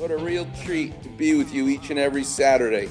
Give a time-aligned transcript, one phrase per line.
[0.00, 2.88] What a real treat to be with you each and every Saturday.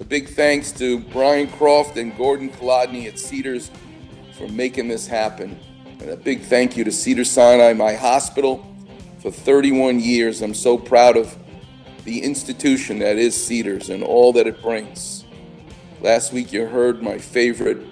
[0.00, 3.70] A big thanks to Brian Croft and Gordon Kolodny at Cedars
[4.36, 5.56] for making this happen.
[6.00, 8.66] And a big thank you to Cedar Sinai, my hospital,
[9.20, 10.42] for 31 years.
[10.42, 11.38] I'm so proud of
[12.04, 15.24] the institution that is Cedars and all that it brings.
[16.00, 17.86] Last week, you heard my favorite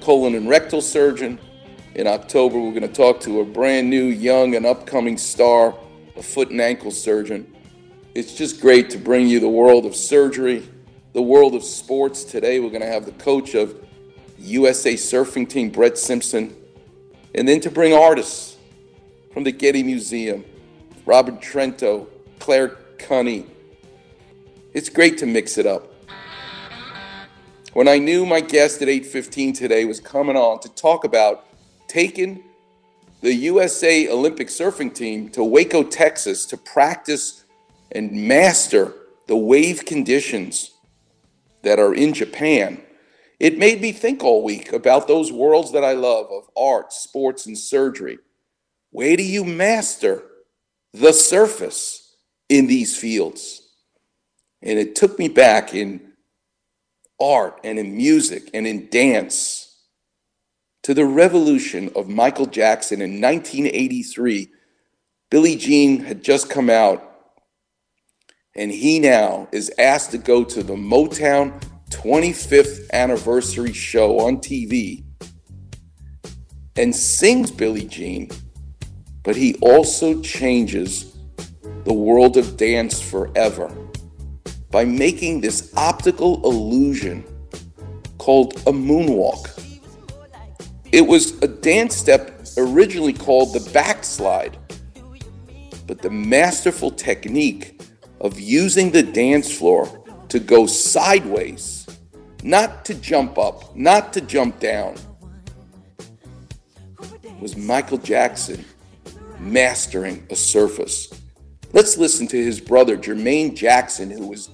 [0.00, 1.40] colon and rectal surgeon.
[1.96, 5.74] In October, we're going to talk to a brand new, young, and upcoming star,
[6.14, 7.52] a foot and ankle surgeon.
[8.16, 10.66] It's just great to bring you the world of surgery,
[11.12, 12.24] the world of sports.
[12.24, 13.78] Today, we're going to have the coach of
[14.38, 16.56] USA surfing team, Brett Simpson,
[17.34, 18.56] and then to bring artists
[19.34, 20.46] from the Getty Museum,
[21.04, 22.06] Robin Trento,
[22.38, 23.44] Claire Cunny.
[24.72, 25.92] It's great to mix it up.
[27.74, 31.44] When I knew my guest at 8:15 today was coming on to talk about
[31.86, 32.44] taking
[33.20, 37.42] the USA Olympic surfing team to Waco, Texas to practice
[37.92, 38.94] and master
[39.26, 40.72] the wave conditions
[41.62, 42.82] that are in Japan,
[43.38, 47.46] it made me think all week about those worlds that I love of art, sports,
[47.46, 48.18] and surgery.
[48.90, 50.22] Where do you master
[50.92, 52.16] the surface
[52.48, 53.62] in these fields?
[54.62, 56.12] And it took me back in
[57.20, 59.66] art and in music and in dance
[60.82, 64.48] to the revolution of Michael Jackson in 1983.
[65.30, 67.05] Billie Jean had just come out
[68.56, 75.04] and he now is asked to go to the Motown 25th anniversary show on TV
[76.76, 78.30] and sings Billie Jean,
[79.22, 81.16] but he also changes
[81.84, 83.70] the world of dance forever
[84.70, 87.24] by making this optical illusion
[88.18, 89.52] called a moonwalk.
[90.92, 94.58] It was a dance step originally called the backslide,
[95.86, 97.75] but the masterful technique
[98.20, 101.86] of using the dance floor to go sideways,
[102.42, 104.96] not to jump up, not to jump down,
[107.40, 108.64] was Michael Jackson
[109.38, 111.12] mastering a surface.
[111.72, 114.50] Let's listen to his brother, Jermaine Jackson, who was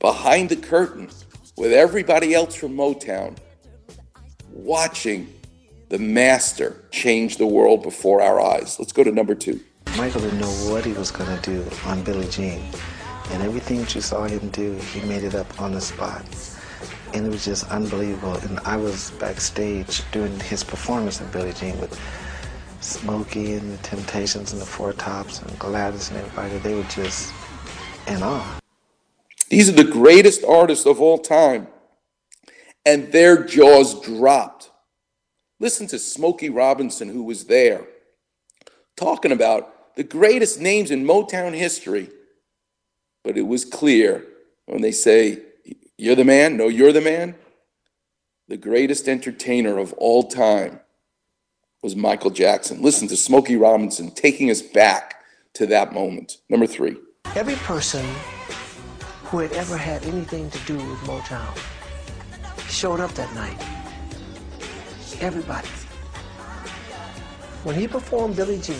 [0.00, 1.08] behind the curtain
[1.56, 3.36] with everybody else from Motown,
[4.50, 5.32] watching
[5.88, 8.78] the master change the world before our eyes.
[8.78, 9.60] Let's go to number two.
[9.96, 12.60] Michael didn't know what he was going to do on Billie Jean.
[13.30, 16.24] And everything that you saw him do, he made it up on the spot.
[17.14, 18.34] And it was just unbelievable.
[18.34, 21.96] And I was backstage doing his performance of Billie Jean with
[22.80, 26.58] Smokey and the Temptations and the Four Tops and Gladys and everybody.
[26.58, 27.32] They were just
[28.08, 28.58] in awe.
[29.48, 31.68] These are the greatest artists of all time.
[32.84, 34.72] And their jaws dropped.
[35.60, 37.86] Listen to Smokey Robinson, who was there,
[38.96, 42.10] talking about the greatest names in Motown history.
[43.22, 44.24] But it was clear
[44.66, 45.42] when they say,
[45.96, 47.36] You're the man, no, you're the man.
[48.48, 50.80] The greatest entertainer of all time
[51.82, 52.82] was Michael Jackson.
[52.82, 55.22] Listen to Smokey Robinson taking us back
[55.54, 56.38] to that moment.
[56.50, 56.96] Number three.
[57.36, 58.04] Every person
[59.24, 61.58] who had ever had anything to do with Motown
[62.68, 63.58] showed up that night.
[65.20, 65.68] Everybody.
[67.64, 68.76] When he performed Billie Jean,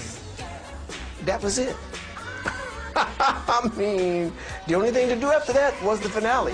[1.26, 1.76] that was it.
[2.96, 4.32] I mean,
[4.68, 6.52] the only thing to do after that was the finale.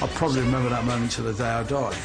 [0.00, 1.96] I'll probably remember that moment till the day I die.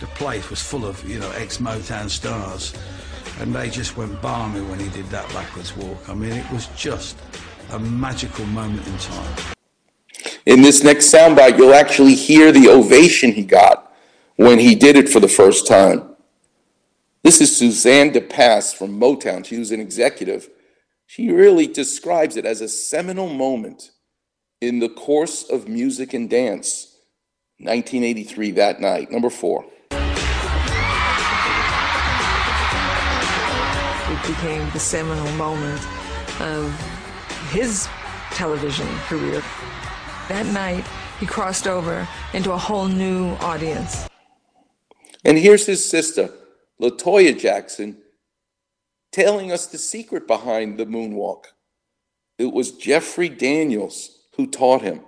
[0.00, 2.74] The place was full of, you know, ex-Motown stars,
[3.40, 6.08] and they just went balmy when he did that backwards walk.
[6.08, 7.18] I mean, it was just
[7.72, 9.36] a magical moment in time.
[10.46, 13.89] In this next soundbite, you'll actually hear the ovation he got
[14.40, 16.16] when he did it for the first time.
[17.22, 19.44] This is Suzanne de Passe from Motown.
[19.44, 20.48] She was an executive.
[21.06, 23.90] She really describes it as a seminal moment
[24.62, 26.96] in the course of music and dance.
[27.58, 29.10] 1983, that night.
[29.10, 29.66] Number four.
[29.90, 29.98] It
[34.26, 35.82] became the seminal moment
[36.40, 36.72] of
[37.50, 37.90] his
[38.30, 39.42] television career.
[40.30, 40.86] That night,
[41.18, 44.09] he crossed over into a whole new audience.
[45.24, 46.30] And here's his sister,
[46.78, 47.98] La Toya Jackson,
[49.12, 51.44] telling us the secret behind the moonwalk.
[52.38, 55.02] It was Jeffrey Daniels who taught him.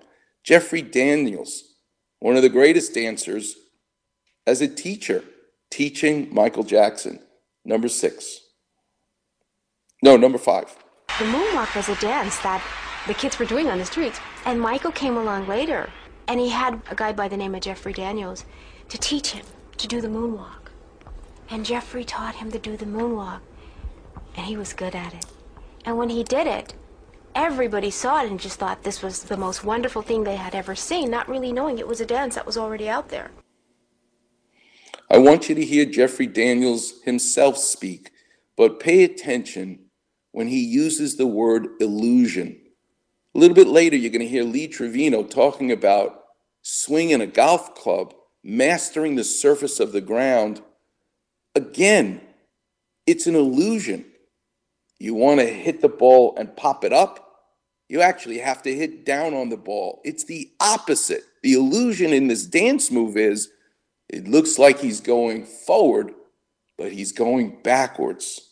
[0.44, 1.62] Jeffrey Daniels,
[2.18, 3.56] one of the greatest dancers
[4.46, 5.24] as a teacher,
[5.70, 7.20] teaching Michael Jackson.
[7.64, 8.40] Number six.
[10.02, 10.76] No, number five.
[11.18, 12.62] The moonwalk was a dance that
[13.06, 14.20] the kids were doing on the streets.
[14.44, 15.88] And Michael came along later,
[16.26, 18.44] and he had a guy by the name of Jeffrey Daniels
[18.88, 19.44] to teach him
[19.78, 20.70] to do the moonwalk.
[21.50, 23.40] And Jeffrey taught him to do the moonwalk,
[24.36, 25.26] and he was good at it.
[25.84, 26.74] And when he did it,
[27.34, 30.74] everybody saw it and just thought this was the most wonderful thing they had ever
[30.74, 33.30] seen, not really knowing it was a dance that was already out there.
[35.10, 38.10] I want you to hear Jeffrey Daniels himself speak,
[38.56, 39.86] but pay attention
[40.30, 42.58] when he uses the word illusion.
[43.34, 46.22] A little bit later, you're going to hear Lee Trevino talking about
[46.62, 50.60] swinging a golf club, mastering the surface of the ground.
[51.54, 52.20] Again,
[53.06, 54.04] it's an illusion.
[54.98, 57.32] You want to hit the ball and pop it up,
[57.88, 60.00] you actually have to hit down on the ball.
[60.02, 61.24] It's the opposite.
[61.42, 63.50] The illusion in this dance move is
[64.08, 66.14] it looks like he's going forward,
[66.78, 68.48] but he's going backwards.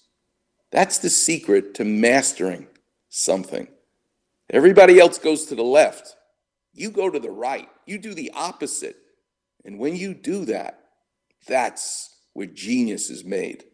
[0.71, 2.67] That's the secret to mastering
[3.09, 3.69] something.
[4.51, 6.17] Everybody else goes to the left.
[6.75, 7.69] You go to the right.
[7.87, 8.97] You do the opposite.
[9.65, 10.81] And when you do that,
[11.47, 13.65] that's where genius is made.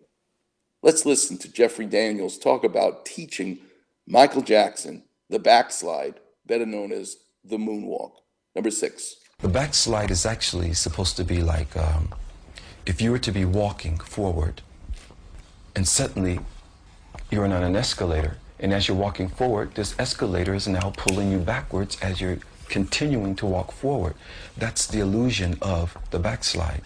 [0.82, 3.58] Let's listen to Jeffrey Daniels talk about teaching
[4.06, 8.12] Michael Jackson the backslide, better known as the moonwalk.
[8.54, 9.16] Number six.
[9.40, 12.14] The backslide is actually supposed to be like um,
[12.86, 14.62] if you were to be walking forward
[15.74, 16.40] and suddenly
[17.30, 21.38] you're on an escalator, and as you're walking forward, this escalator is now pulling you
[21.38, 24.14] backwards as you're continuing to walk forward.
[24.56, 26.82] That's the illusion of the backslide.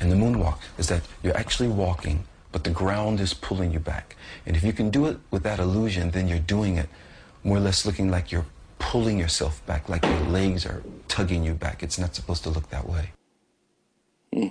[0.00, 4.16] And the moonwalk is that you're actually walking, but the ground is pulling you back.
[4.46, 6.88] And if you can do it with that illusion, then you're doing it
[7.44, 8.46] more or less looking like you're
[8.78, 11.82] pulling yourself back, like your legs are tugging you back.
[11.82, 13.10] It's not supposed to look that way.
[14.32, 14.48] Hmm.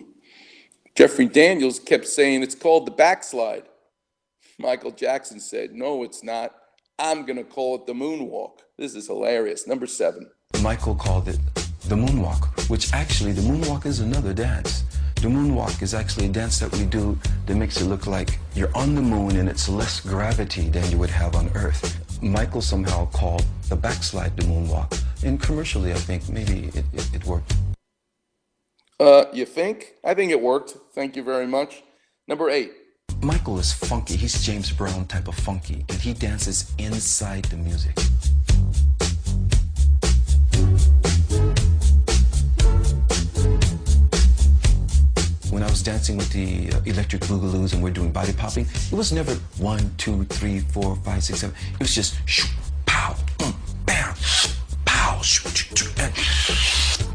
[0.95, 3.63] Jeffrey Daniels kept saying it's called the backslide.
[4.59, 6.55] Michael Jackson said, No, it's not.
[6.99, 8.59] I'm going to call it the moonwalk.
[8.77, 9.65] This is hilarious.
[9.65, 10.29] Number seven.
[10.61, 11.39] Michael called it
[11.85, 14.83] the moonwalk, which actually, the moonwalk is another dance.
[15.15, 18.75] The moonwalk is actually a dance that we do that makes it look like you're
[18.77, 22.21] on the moon and it's less gravity than you would have on Earth.
[22.21, 25.01] Michael somehow called the backslide the moonwalk.
[25.23, 27.55] And commercially, I think maybe it, it, it worked.
[28.99, 29.95] Uh, you think?
[30.03, 30.77] I think it worked.
[30.93, 31.81] Thank you very much.
[32.27, 32.73] Number eight.
[33.23, 34.15] Michael is funky.
[34.15, 37.97] He's James Brown type of funky, and he dances inside the music.
[45.57, 48.93] When I was dancing with the uh, electric boogaloo's and we're doing body popping, it
[48.93, 51.55] was never one, two, three, four, five, six, seven.
[51.73, 52.47] It was just shoo,
[52.85, 53.55] pow, boom,
[53.87, 54.13] bam,
[54.85, 55.49] pow, shoo,
[55.97, 56.13] and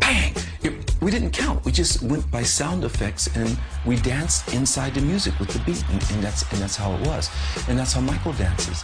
[0.00, 0.34] bang.
[0.64, 1.64] It, we didn't count.
[1.64, 3.56] We just went by sound effects and
[3.86, 7.06] we danced inside the music with the beat, and, and that's and that's how it
[7.06, 7.30] was,
[7.68, 8.82] and that's how Michael dances.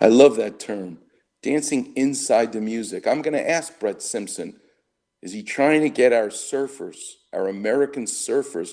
[0.00, 0.98] I love that term,
[1.42, 3.08] dancing inside the music.
[3.08, 4.59] I'm going to ask Brett Simpson
[5.22, 6.98] is he trying to get our surfers,
[7.32, 8.72] our American surfers,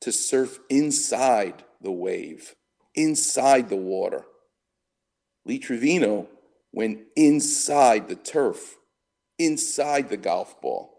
[0.00, 2.54] to surf inside the wave,
[2.94, 4.24] inside the water?
[5.44, 6.28] Lee Trevino
[6.72, 8.76] went inside the turf,
[9.38, 10.94] inside the golf ball.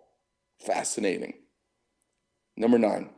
[0.65, 1.33] Fascinating.
[2.57, 3.09] Number nine.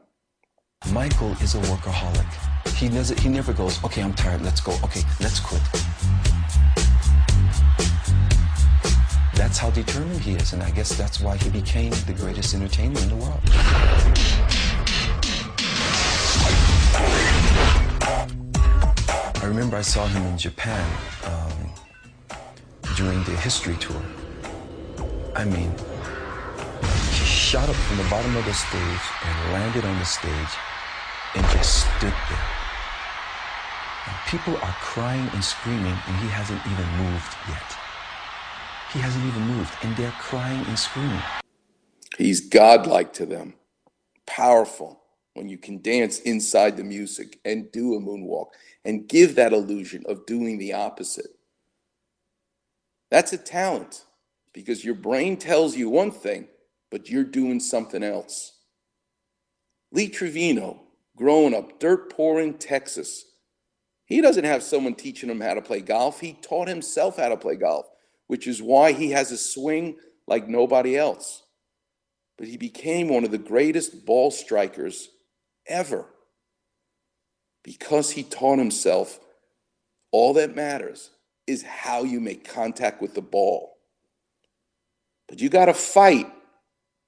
[0.91, 2.73] Michael is a workaholic.
[2.75, 4.73] He does it, he never goes, okay, I'm tired, let's go.
[4.83, 5.61] Okay, let's quit.
[9.51, 12.97] That's how determined he is, and I guess that's why he became the greatest entertainer
[12.97, 13.41] in the world.
[19.35, 20.89] I remember I saw him in Japan
[21.25, 21.69] um,
[22.95, 24.01] during the history tour.
[25.35, 25.75] I mean,
[27.11, 30.53] he shot up from the bottom of the stage and landed on the stage
[31.35, 32.47] and just stood there.
[34.07, 37.80] And people are crying and screaming, and he hasn't even moved yet.
[38.93, 41.21] He hasn't even moved, and they're crying and screaming.
[42.17, 43.55] He's godlike to them,
[44.27, 45.01] powerful
[45.35, 48.47] when you can dance inside the music and do a moonwalk
[48.85, 51.31] and give that illusion of doing the opposite.
[53.11, 54.05] That's a talent
[54.53, 56.47] because your brain tells you one thing,
[56.91, 58.53] but you're doing something else.
[59.91, 60.81] Lee Trevino,
[61.17, 63.25] growing up dirt poor in Texas,
[64.05, 66.19] He doesn't have someone teaching him how to play golf.
[66.21, 67.87] He taught himself how to play golf,
[68.31, 71.43] which is why he has a swing like nobody else.
[72.37, 75.09] But he became one of the greatest ball strikers
[75.67, 76.05] ever
[77.61, 79.19] because he taught himself
[80.13, 81.09] all that matters
[81.45, 83.73] is how you make contact with the ball.
[85.27, 86.31] But you got to fight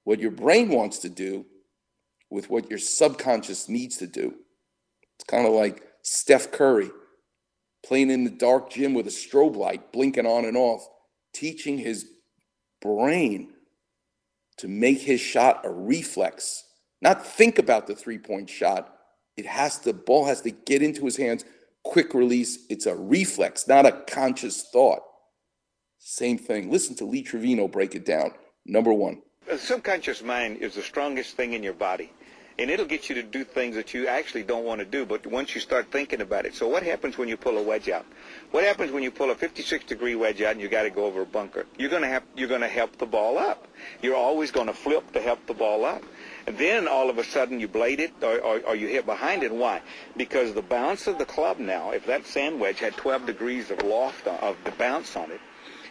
[0.04, 1.46] what your brain wants to do
[2.28, 4.34] with what your subconscious needs to do.
[5.16, 6.90] It's kind of like Steph Curry
[7.82, 10.86] playing in the dark gym with a strobe light blinking on and off,
[11.34, 12.06] teaching his
[12.80, 13.52] brain
[14.58, 16.64] to make his shot a reflex,
[17.02, 18.90] not think about the three point shot.
[19.36, 21.44] It has to, ball has to get into his hands,
[21.82, 22.58] quick release.
[22.70, 25.00] It's a reflex, not a conscious thought.
[25.98, 26.70] Same thing.
[26.70, 28.32] Listen to Lee Trevino break it down.
[28.64, 29.22] Number one.
[29.48, 32.12] The subconscious mind is the strongest thing in your body
[32.58, 35.26] and it'll get you to do things that you actually don't want to do but
[35.26, 36.54] once you start thinking about it.
[36.54, 38.06] So what happens when you pull a wedge out?
[38.50, 41.04] What happens when you pull a 56 degree wedge out and you got to go
[41.04, 41.66] over a bunker?
[41.76, 43.66] You're going to have you're going to help the ball up.
[44.02, 46.02] You're always going to flip to help the ball up.
[46.46, 49.42] And then all of a sudden you blade it or, or, or you hit behind
[49.42, 49.52] it.
[49.52, 49.80] Why?
[50.16, 53.82] Because the bounce of the club now if that sand wedge had 12 degrees of
[53.82, 55.40] loft of the bounce on it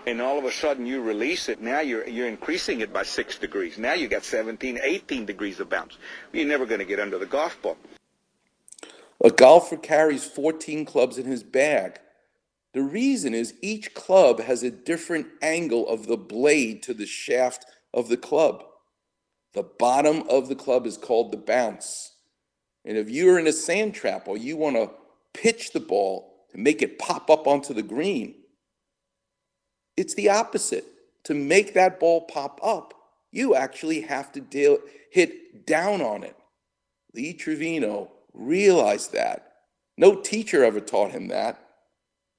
[0.05, 3.37] and all of a sudden you release it, now you're, you're increasing it by six
[3.37, 3.77] degrees.
[3.77, 5.97] Now you got 17, 18 degrees of bounce.
[6.31, 7.77] You're never going to get under the golf ball.
[9.23, 11.99] A golfer carries 14 clubs in his bag.
[12.73, 17.65] The reason is each club has a different angle of the blade to the shaft
[17.93, 18.63] of the club.
[19.53, 22.13] The bottom of the club is called the bounce.
[22.83, 24.89] And if you're in a sand trap or you want to
[25.33, 28.35] pitch the ball to make it pop up onto the green,
[29.97, 30.85] it's the opposite.
[31.25, 32.93] To make that ball pop up,
[33.31, 34.77] you actually have to deal,
[35.09, 36.35] hit down on it.
[37.13, 39.53] Lee Trevino realized that.
[39.97, 41.59] No teacher ever taught him that.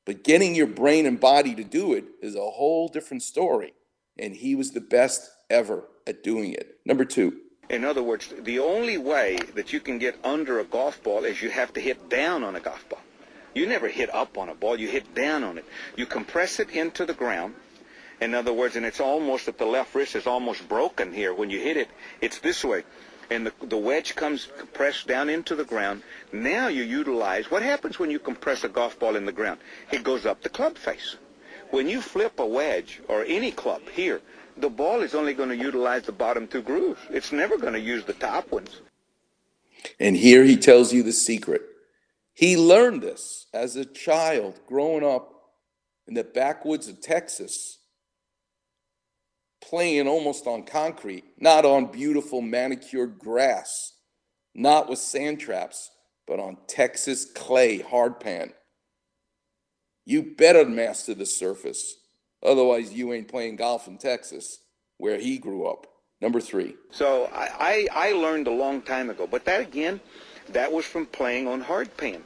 [0.04, 3.72] But getting your brain and body to do it is a whole different story.
[4.18, 6.78] And he was the best ever at doing it.
[6.84, 7.40] Number two.
[7.70, 11.40] In other words, the only way that you can get under a golf ball is
[11.40, 13.00] you have to hit down on a golf ball.
[13.54, 15.64] You never hit up on a ball, you hit down on it.
[15.96, 17.54] You compress it into the ground.
[18.20, 21.34] In other words, and it's almost that the left wrist is almost broken here.
[21.34, 21.88] When you hit it,
[22.20, 22.84] it's this way.
[23.30, 26.02] And the, the wedge comes compressed down into the ground.
[26.32, 29.60] Now you utilize, what happens when you compress a golf ball in the ground?
[29.90, 31.16] It goes up the club face.
[31.70, 34.20] When you flip a wedge or any club here,
[34.56, 37.00] the ball is only going to utilize the bottom two grooves.
[37.10, 38.80] It's never going to use the top ones.
[39.98, 41.62] And here he tells you the secret.
[42.34, 45.32] He learned this as a child growing up
[46.06, 47.78] in the backwoods of Texas,
[49.62, 53.94] playing almost on concrete, not on beautiful manicured grass,
[54.54, 55.90] not with sand traps,
[56.26, 58.52] but on Texas clay hardpan.
[60.04, 61.96] You better master the surface.
[62.42, 64.58] Otherwise, you ain't playing golf in Texas,
[64.98, 65.86] where he grew up.
[66.20, 66.76] Number three.
[66.90, 70.00] So I, I, I learned a long time ago, but that again,
[70.50, 72.22] that was from playing on hardpan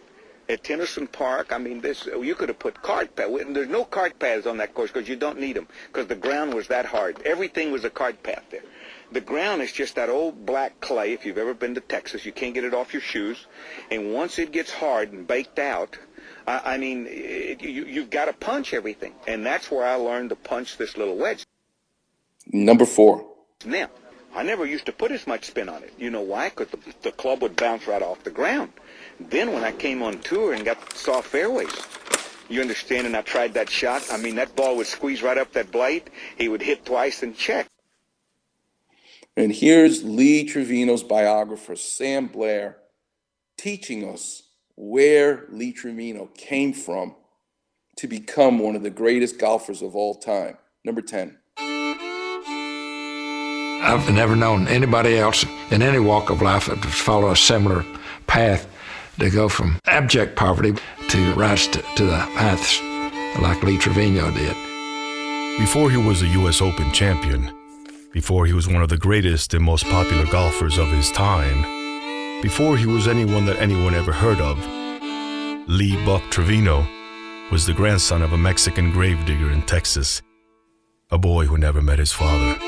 [0.48, 1.52] at Tenison Park.
[1.52, 3.30] I mean, this you could have put cart pads.
[3.48, 6.54] There's no cart paths on that course because you don't need them because the ground
[6.54, 7.20] was that hard.
[7.24, 8.62] Everything was a cart path there.
[9.10, 11.12] The ground is just that old black clay.
[11.12, 13.46] If you've ever been to Texas, you can't get it off your shoes.
[13.90, 15.96] And once it gets hard and baked out,
[16.46, 19.14] I, I mean, it, you, you've got to punch everything.
[19.26, 21.44] And that's where I learned to punch this little wedge.
[22.46, 23.26] Number four.
[23.64, 23.88] Now,
[24.34, 25.92] I never used to put as much spin on it.
[25.98, 26.50] You know why?
[26.50, 28.72] Because the, the club would bounce right off the ground.
[29.18, 31.72] Then when I came on tour and got soft fairways,
[32.48, 35.52] you understand, and I tried that shot, I mean, that ball would squeeze right up
[35.52, 36.10] that blade.
[36.36, 37.66] He would hit twice and check.
[39.36, 42.78] And here's Lee Trevino's biographer, Sam Blair,
[43.56, 44.42] teaching us
[44.76, 47.14] where Lee Trevino came from
[47.96, 50.56] to become one of the greatest golfers of all time.
[50.84, 51.36] Number 10.
[53.80, 57.84] I've never known anybody else in any walk of life that follow a similar
[58.26, 58.68] path
[59.20, 60.74] to go from abject poverty
[61.08, 62.82] to rise to, to the heights
[63.40, 64.56] like Lee Trevino did.
[65.60, 66.60] Before he was a U.S.
[66.60, 67.52] Open champion,
[68.12, 71.62] before he was one of the greatest and most popular golfers of his time,
[72.42, 74.58] before he was anyone that anyone ever heard of,
[75.68, 76.84] Lee Buck Trevino
[77.52, 80.20] was the grandson of a Mexican gravedigger in Texas,
[81.10, 82.58] a boy who never met his father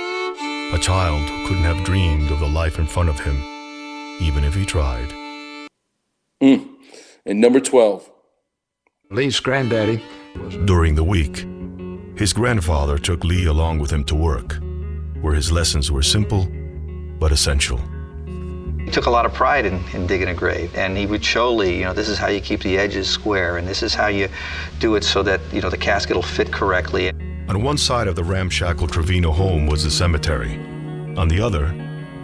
[0.72, 3.36] a child who couldn't have dreamed of the life in front of him,
[4.20, 5.12] even if he tried.
[6.40, 6.68] Mm.
[7.26, 8.08] And number 12.
[9.10, 10.02] Lee's granddaddy.
[10.66, 11.44] During the week,
[12.16, 14.58] his grandfather took Lee along with him to work,
[15.20, 16.48] where his lessons were simple
[17.18, 17.80] but essential.
[18.84, 21.52] He took a lot of pride in, in digging a grave, and he would show
[21.52, 24.06] Lee, you know, this is how you keep the edges square, and this is how
[24.06, 24.28] you
[24.78, 27.10] do it so that, you know, the casket will fit correctly.
[27.50, 30.54] On one side of the ramshackle Trevino home was the cemetery.
[31.16, 31.74] On the other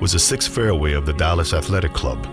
[0.00, 2.24] was the sixth fairway of the Dallas Athletic Club,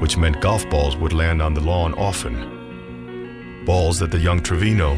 [0.00, 3.64] which meant golf balls would land on the lawn often.
[3.66, 4.96] Balls that the young Trevino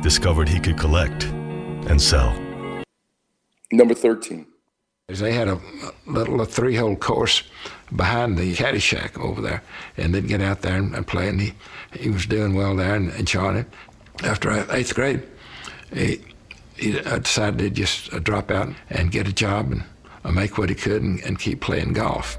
[0.00, 2.32] discovered he could collect and sell.
[3.72, 4.46] Number 13.
[5.08, 5.58] They had a
[6.06, 7.42] little a three hole course
[7.96, 9.64] behind the caddy shack over there,
[9.96, 11.28] and they'd get out there and, and play.
[11.28, 11.54] And he,
[11.98, 13.66] he was doing well there and enjoying it.
[14.22, 15.24] After eighth grade,
[15.94, 16.20] he,
[16.76, 19.84] he decided to just uh, drop out and get a job and
[20.24, 22.38] uh, make what he could and, and keep playing golf.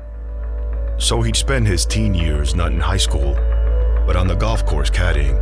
[0.98, 3.34] So he'd spend his teen years not in high school,
[4.06, 5.38] but on the golf course caddying,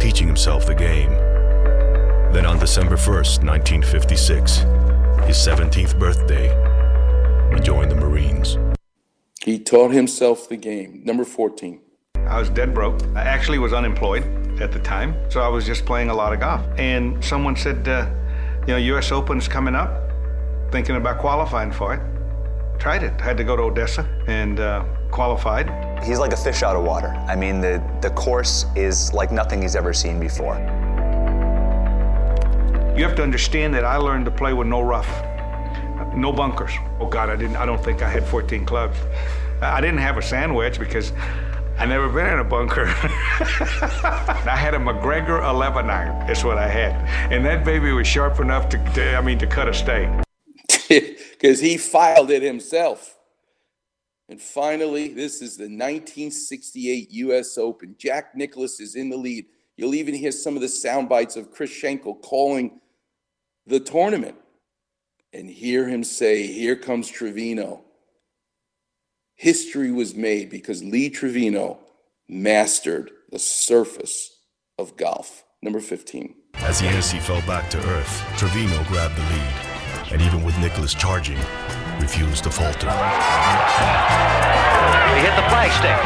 [0.00, 1.10] teaching himself the game.
[2.32, 4.58] Then on December 1st, 1956,
[5.26, 6.48] his 17th birthday,
[7.54, 8.56] he joined the Marines.
[9.42, 11.02] He taught himself the game.
[11.04, 11.80] Number 14.
[12.28, 13.02] I was dead broke.
[13.16, 14.24] I actually was unemployed
[14.60, 16.62] at the time, so I was just playing a lot of golf.
[16.78, 18.08] And someone said, uh,
[18.66, 19.10] you know, U.S.
[19.12, 20.10] Open's coming up,
[20.70, 22.00] thinking about qualifying for it.
[22.78, 23.20] Tried it.
[23.20, 26.04] Had to go to Odessa and uh, qualified.
[26.04, 27.08] He's like a fish out of water.
[27.28, 30.56] I mean, the, the course is like nothing he's ever seen before.
[32.96, 35.08] You have to understand that I learned to play with no rough,
[36.14, 36.72] no bunkers.
[36.98, 37.56] Oh God, I didn't.
[37.56, 38.96] I don't think I had 14 clubs.
[39.62, 41.12] I didn't have a sand wedge because
[41.80, 42.84] I never been in a bunker.
[42.94, 46.26] I had a MacGregor 11 iron.
[46.26, 46.92] That's what I had,
[47.32, 50.08] and that baby was sharp enough to, to I mean, to cut a steak.
[51.30, 53.16] Because he filed it himself.
[54.28, 57.56] And finally, this is the 1968 U.S.
[57.56, 57.94] Open.
[57.96, 59.46] Jack Nicklaus is in the lead.
[59.78, 62.80] You'll even hear some of the sound bites of Chris Schenkel calling
[63.66, 64.36] the tournament
[65.32, 67.84] and hear him say, Here comes Trevino.
[69.40, 71.78] History was made because Lee Trevino
[72.28, 74.36] mastered the surface
[74.76, 75.44] of golf.
[75.62, 76.34] Number 15.
[76.56, 80.92] As the NC fell back to earth, Trevino grabbed the lead, and even with Nicklaus
[80.92, 81.38] charging,
[81.98, 82.90] refused to falter.
[85.14, 85.96] He hit the flagstick.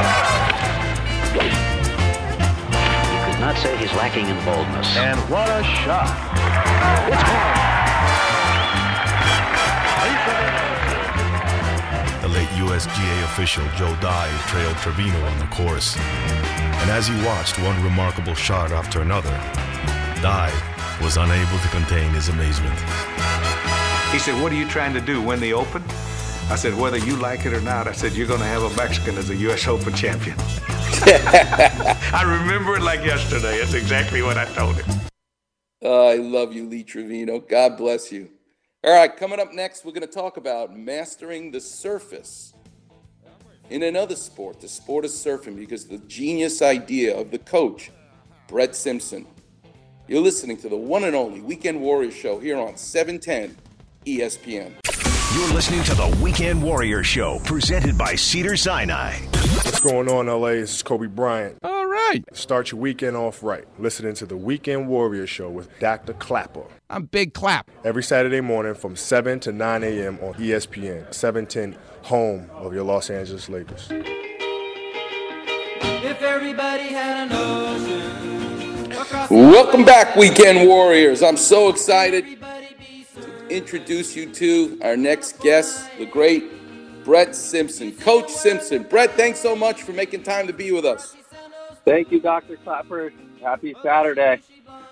[3.10, 4.96] You could not say he's lacking in boldness.
[4.96, 6.06] And what a shot.
[7.12, 7.74] It's gone.
[12.64, 15.98] USGA official Joe Dey trailed Trevino on the course.
[15.98, 19.30] And as he watched one remarkable shot after another,
[20.22, 20.50] Dey
[21.04, 22.78] was unable to contain his amazement.
[24.12, 25.20] He said, What are you trying to do?
[25.20, 25.82] Win the Open?
[26.48, 28.74] I said, Whether you like it or not, I said, You're going to have a
[28.76, 29.68] Mexican as a U.S.
[29.68, 30.36] Open champion.
[30.40, 33.56] I remember it like yesterday.
[33.56, 35.00] It's exactly what I told him.
[35.82, 37.40] Oh, I love you, Lee Trevino.
[37.40, 38.30] God bless you.
[38.82, 42.53] All right, coming up next, we're going to talk about mastering the surface
[43.70, 47.90] in another sport, the sport of surfing, because the genius idea of the coach,
[48.48, 49.26] Brett Simpson.
[50.06, 53.56] You're listening to the one and only Weekend Warriors show here on 710
[54.04, 54.72] ESPN.
[55.34, 59.16] You're listening to the Weekend Warrior Show, presented by Cedar Sinai.
[59.16, 60.50] What's going on, LA?
[60.50, 61.58] This is Kobe Bryant.
[61.64, 61.73] All
[62.08, 62.24] right.
[62.36, 63.66] Start your weekend off right.
[63.78, 66.12] Listening to the Weekend Warrior Show with Dr.
[66.14, 66.64] Clapper.
[66.90, 67.70] I'm Big Clap.
[67.84, 70.18] Every Saturday morning from 7 to 9 a.m.
[70.22, 73.88] on ESPN, 710, home of your Los Angeles Lakers.
[75.80, 78.04] If everybody had an ocean.
[79.30, 81.22] Welcome back, Weekend Warriors.
[81.22, 86.44] I'm so excited to introduce you to our next guest, the great
[87.04, 87.92] Brett Simpson.
[87.92, 88.82] Coach Simpson.
[88.84, 91.16] Brett, thanks so much for making time to be with us.
[91.84, 92.56] Thank you, Dr.
[92.56, 93.12] Clapper.
[93.42, 94.40] Happy Saturday.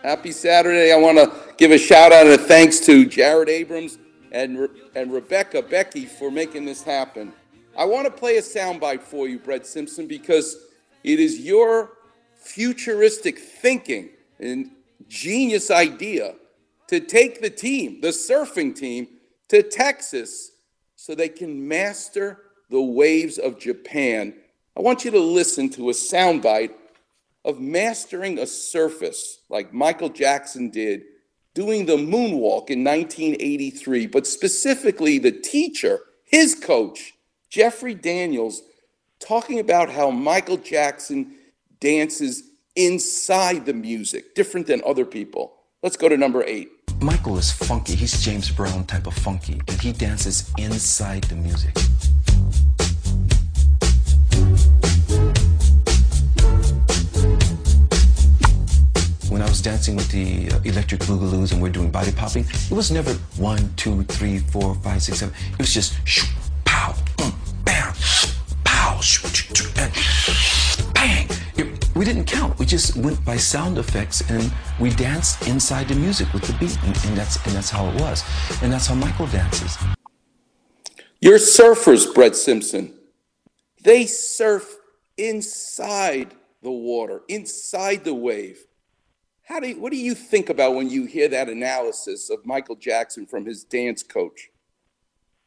[0.03, 0.93] Happy Saturday.
[0.93, 3.99] I want to give a shout out and thanks to Jared Abrams
[4.31, 7.33] and, Re- and Rebecca Becky for making this happen.
[7.79, 10.67] I want to play a soundbite for you, Brett Simpson, because
[11.03, 11.93] it is your
[12.35, 14.73] futuristic thinking and
[15.09, 16.35] genius idea
[16.89, 19.09] to take the team, the surfing team,
[19.49, 20.51] to Texas
[20.97, 24.35] so they can master the waves of Japan.
[24.77, 26.73] I want you to listen to a soundbite
[27.45, 31.03] of mastering a surface like Michael Jackson did,
[31.55, 37.13] doing the moonwalk in 1983, but specifically the teacher, his coach,
[37.51, 38.63] Jeffrey Daniels,
[39.21, 41.35] talking about how Michael Jackson
[41.81, 42.43] dances
[42.77, 45.55] inside the music, different than other people.
[45.83, 46.69] Let's go to number eight.
[47.01, 47.97] Michael is funky.
[47.97, 51.77] He's James Brown type of funky, and he dances inside the music.
[59.53, 63.13] was dancing with the uh, electric boogaloos and we're doing body popping, it was never
[63.37, 65.35] one, two, three, four, five, six, seven.
[65.53, 66.27] It was just shoo,
[66.65, 67.93] pow, boom, bam,
[68.65, 69.29] pow, shoo,
[69.77, 69.93] and
[70.95, 71.29] bang.
[71.59, 72.59] It, we didn't count.
[72.59, 76.79] We just went by sound effects and we danced inside the music with the beat,
[76.85, 78.25] and, and that's and that's how it was,
[78.63, 79.77] and that's how Michael dances.
[81.21, 82.95] Your surfers, Brett Simpson.
[83.83, 84.77] They surf
[85.19, 88.65] inside the water, inside the wave.
[89.53, 92.75] How do you, what do you think about when you hear that analysis of Michael
[92.75, 94.49] Jackson from his dance coach?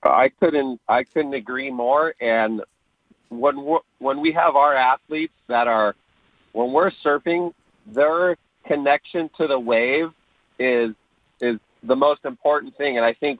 [0.03, 2.13] I couldn't I couldn't agree more.
[2.21, 2.61] And
[3.29, 5.95] when when we have our athletes that are
[6.51, 7.51] when we're surfing,
[7.87, 8.37] their
[8.67, 10.11] connection to the wave
[10.59, 10.91] is
[11.41, 12.97] is the most important thing.
[12.97, 13.39] And I think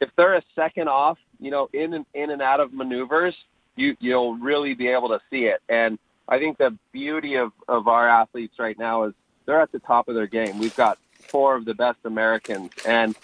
[0.00, 3.34] if they're a second off, you know, in and in and out of maneuvers,
[3.74, 5.60] you you'll really be able to see it.
[5.68, 5.98] And
[6.28, 9.14] I think the beauty of of our athletes right now is
[9.50, 10.60] they're at the top of their game.
[10.60, 13.16] We've got four of the best Americans, and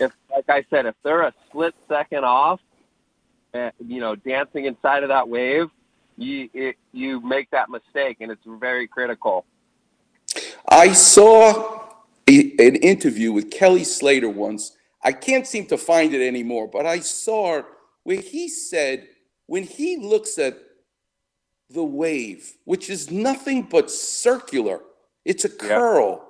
[0.00, 2.60] if, like I said, if they're a split second off,
[3.52, 5.68] uh, you know, dancing inside of that wave,
[6.16, 9.44] you it, you make that mistake, and it's very critical.
[10.66, 11.82] I saw
[12.26, 14.78] a, an interview with Kelly Slater once.
[15.04, 17.62] I can't seem to find it anymore, but I saw
[18.02, 19.08] where he said
[19.46, 20.58] when he looks at
[21.68, 24.80] the wave, which is nothing but circular,
[25.26, 26.28] it's a curl.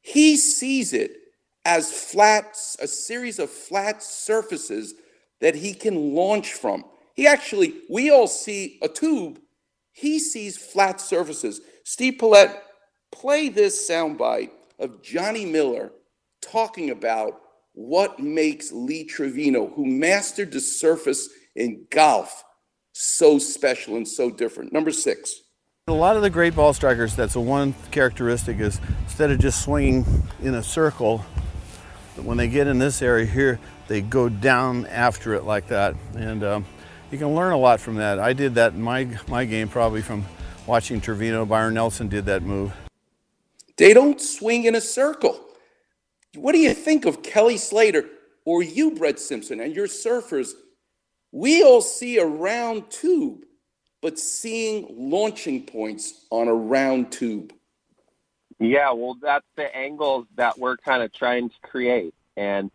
[0.00, 1.16] He sees it
[1.64, 4.94] as flat, a series of flat surfaces
[5.40, 6.84] that he can launch from.
[7.14, 9.40] He actually, we all see a tube.
[9.92, 11.60] He sees flat surfaces.
[11.82, 12.62] Steve Paulette,
[13.10, 15.90] play this soundbite of Johnny Miller
[16.40, 17.40] talking about
[17.72, 22.44] what makes Lee Trevino, who mastered the surface in golf,
[22.92, 24.72] so special and so different.
[24.72, 25.40] Number six.
[25.88, 29.64] A lot of the great ball strikers, that's the one characteristic is instead of just
[29.64, 30.06] swinging
[30.40, 31.24] in a circle,
[32.22, 35.96] when they get in this area here, they go down after it like that.
[36.14, 36.66] And um,
[37.10, 38.20] you can learn a lot from that.
[38.20, 40.24] I did that in my, my game probably from
[40.68, 41.44] watching Trevino.
[41.44, 42.72] Byron Nelson did that move.
[43.76, 45.40] They don't swing in a circle.
[46.36, 48.04] What do you think of Kelly Slater
[48.44, 50.52] or you, Brett Simpson, and your surfers?
[51.32, 53.46] We all see a round tube,
[54.02, 57.52] but seeing launching points on a round tube.
[58.58, 62.14] Yeah, well, that's the angles that we're kind of trying to create.
[62.36, 62.70] And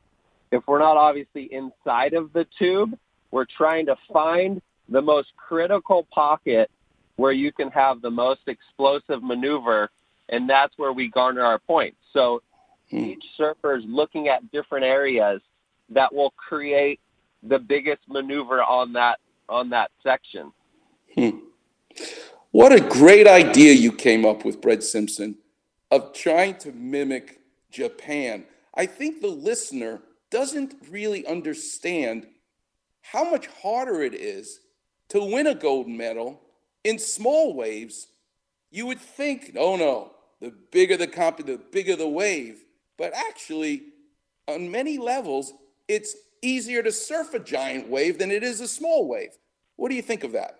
[0.51, 2.97] if we're not obviously inside of the tube,
[3.31, 6.71] we're trying to find the most critical pocket
[7.17, 9.89] where you can have the most explosive maneuver,
[10.29, 11.97] and that's where we garner our points.
[12.13, 12.41] So
[12.89, 12.97] hmm.
[12.97, 15.41] each surfer is looking at different areas
[15.89, 16.99] that will create
[17.43, 20.51] the biggest maneuver on that on that section.
[21.17, 21.39] Hmm.
[22.51, 25.35] What a great idea you came up with, Brett Simpson,
[25.89, 28.45] of trying to mimic Japan.
[28.75, 32.27] I think the listener doesn't really understand
[33.01, 34.59] how much harder it is
[35.09, 36.39] to win a gold medal
[36.83, 38.07] in small waves.
[38.69, 42.63] You would think, oh no, the bigger the comp, the bigger the wave.
[42.95, 43.85] But actually,
[44.47, 45.53] on many levels,
[45.87, 49.31] it's easier to surf a giant wave than it is a small wave.
[49.77, 50.59] What do you think of that?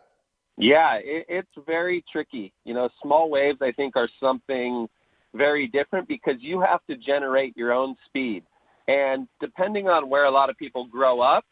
[0.58, 2.52] Yeah, it, it's very tricky.
[2.65, 4.88] You know, small waves, I think, are something
[5.34, 8.43] very different because you have to generate your own speed.
[8.88, 11.46] And depending on where a lot of people grow up,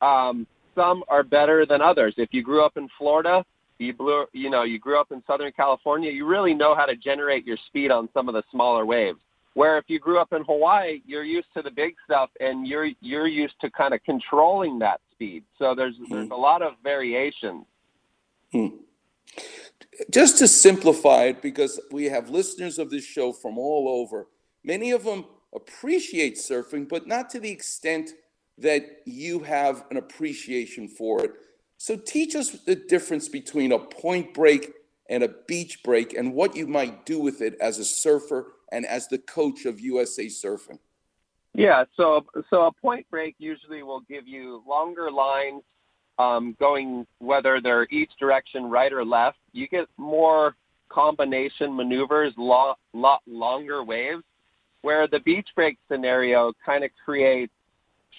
[0.00, 2.14] um, some are better than others.
[2.16, 3.44] If you grew up in Florida,
[3.78, 6.96] you blew, you know, you grew up in Southern California, you really know how to
[6.96, 9.18] generate your speed on some of the smaller waves.
[9.54, 12.88] Where if you grew up in Hawaii, you're used to the big stuff and you're
[13.00, 15.44] you're used to kind of controlling that speed.
[15.58, 17.66] So there's there's a lot of variations.
[18.52, 18.66] Hmm.
[20.10, 24.28] Just to simplify it, because we have listeners of this show from all over,
[24.64, 28.10] many of them appreciate surfing, but not to the extent
[28.58, 31.32] that you have an appreciation for it.
[31.78, 34.72] So teach us the difference between a point break
[35.08, 38.86] and a beach break and what you might do with it as a surfer and
[38.86, 40.78] as the coach of USA Surfing.
[41.54, 45.62] Yeah, so so a point break usually will give you longer lines
[46.18, 49.38] um, going whether they're each direction, right or left.
[49.52, 50.56] You get more
[50.88, 54.22] combination maneuvers, lot, lot longer waves,
[54.82, 57.52] where the beach break scenario kind of creates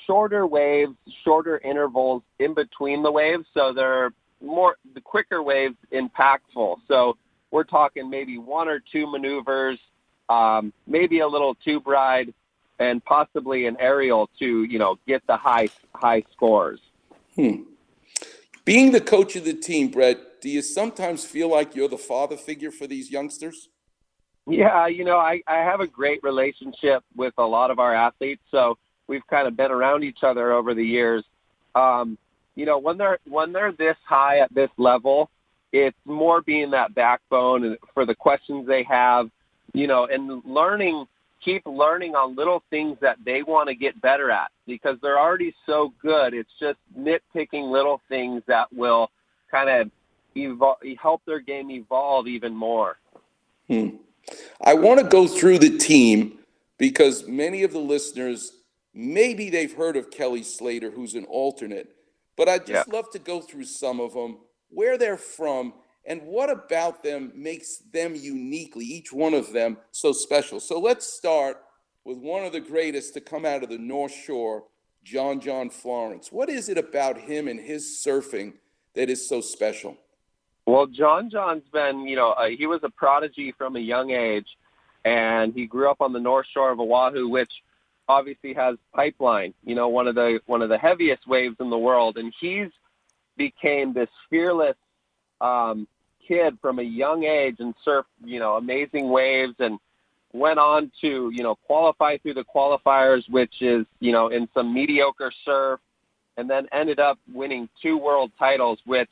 [0.07, 6.77] shorter waves, shorter intervals in between the waves, so they're more the quicker waves impactful.
[6.87, 7.17] So
[7.51, 9.79] we're talking maybe one or two maneuvers,
[10.29, 12.33] um, maybe a little tube ride,
[12.79, 16.79] and possibly an aerial to you know get the high high scores.
[17.35, 17.63] Hmm.
[18.65, 22.37] Being the coach of the team, Brett, do you sometimes feel like you're the father
[22.37, 23.69] figure for these youngsters?
[24.47, 28.41] Yeah, you know, I, I have a great relationship with a lot of our athletes,
[28.51, 31.23] so we've kind of been around each other over the years.
[31.75, 32.17] Um,
[32.55, 35.29] you know, when they're when they're this high at this level,
[35.71, 39.29] it's more being that backbone for the questions they have,
[39.73, 41.05] you know, and learning,
[41.43, 45.53] keep learning on little things that they want to get better at because they're already
[45.65, 46.33] so good.
[46.33, 49.09] It's just nitpicking little things that will
[49.51, 49.91] kind of
[50.99, 52.97] help their game evolve even more.
[53.67, 53.97] Hmm.
[54.63, 56.39] I want to go through the team
[56.77, 58.51] because many of the listeners,
[58.93, 61.95] maybe they've heard of Kelly Slater, who's an alternate,
[62.35, 64.37] but I'd just love to go through some of them,
[64.69, 65.73] where they're from,
[66.05, 70.59] and what about them makes them uniquely, each one of them, so special.
[70.59, 71.57] So let's start
[72.03, 74.65] with one of the greatest to come out of the North Shore,
[75.03, 76.31] John John Florence.
[76.31, 78.53] What is it about him and his surfing
[78.95, 79.97] that is so special?
[80.65, 84.47] Well, John John's been, you know, uh, he was a prodigy from a young age,
[85.03, 87.51] and he grew up on the North Shore of Oahu, which
[88.07, 91.77] obviously has pipeline, you know, one of the one of the heaviest waves in the
[91.77, 92.69] world, and he's
[93.35, 94.75] became this fearless
[95.41, 95.87] um,
[96.27, 99.79] kid from a young age and surfed, you know, amazing waves and
[100.33, 104.73] went on to, you know, qualify through the qualifiers, which is, you know, in some
[104.73, 105.79] mediocre surf,
[106.37, 109.11] and then ended up winning two world titles, which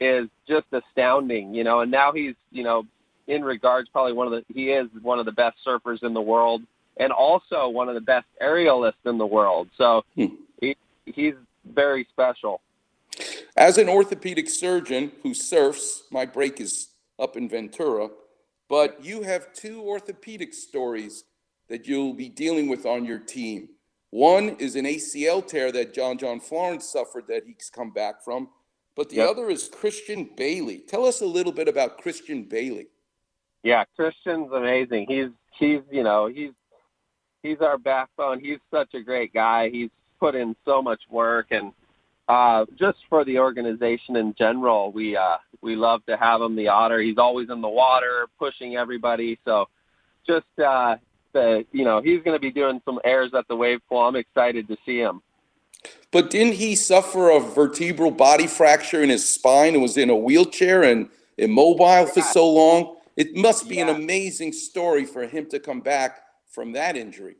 [0.00, 2.84] is just astounding, you know, and now he's, you know,
[3.26, 6.20] in regards probably one of the he is one of the best surfers in the
[6.20, 6.62] world
[6.96, 9.68] and also one of the best aerialists in the world.
[9.76, 10.26] So hmm.
[10.60, 11.34] he, he's
[11.74, 12.60] very special.
[13.56, 18.10] As an orthopedic surgeon who surfs, my break is up in Ventura,
[18.68, 21.24] but you have two orthopedic stories
[21.68, 23.70] that you'll be dealing with on your team.
[24.10, 28.50] One is an ACL tear that John John Florence suffered that he's come back from,
[28.94, 29.30] but the Yep.
[29.30, 30.80] other is Christian Bailey.
[30.80, 32.88] Tell us a little bit about Christian Bailey.
[33.62, 35.06] Yeah, Christian's amazing.
[35.08, 36.52] He's he's you know he's
[37.42, 38.40] he's our backbone.
[38.40, 39.70] He's such a great guy.
[39.70, 39.90] He's
[40.20, 41.72] put in so much work, and
[42.28, 46.56] uh, just for the organization in general, we uh, we love to have him.
[46.56, 47.00] The otter.
[47.00, 49.38] He's always in the water, pushing everybody.
[49.44, 49.68] So
[50.26, 50.96] just uh,
[51.32, 53.98] the you know he's going to be doing some airs at the wave pool.
[53.98, 55.22] I'm excited to see him.
[56.10, 60.16] But didn't he suffer a vertebral body fracture in his spine and was in a
[60.16, 62.96] wheelchair and immobile for so long?
[63.16, 67.36] It must be an amazing story for him to come back from that injury.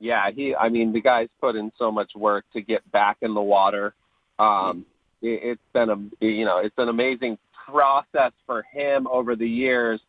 [0.00, 0.54] yeah, he.
[0.54, 3.94] I mean, the guy's put in so much work to get back in the water.
[4.38, 4.84] Um,
[5.22, 10.00] it, it's been a you know it's an amazing process for him over the years,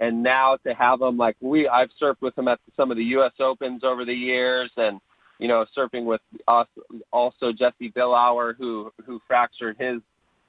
[0.00, 3.04] and now to have him like we I've surfed with him at some of the
[3.04, 3.32] U.S.
[3.38, 5.00] Opens over the years, and
[5.38, 6.68] you know surfing with us
[7.12, 10.00] also Jesse Billauer who who fractured his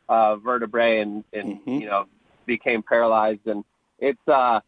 [0.09, 2.05] uh, vertebrae and and you know
[2.45, 3.63] became paralyzed, and
[3.99, 4.59] it's uh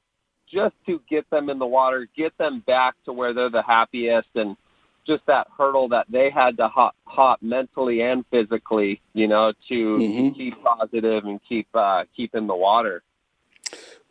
[0.52, 4.28] just to get them in the water, get them back to where they're the happiest,
[4.36, 4.56] and
[5.06, 10.34] just that hurdle that they had to hop, hop mentally and physically, you know, to
[10.36, 13.04] keep positive and keep uh, keep in the water.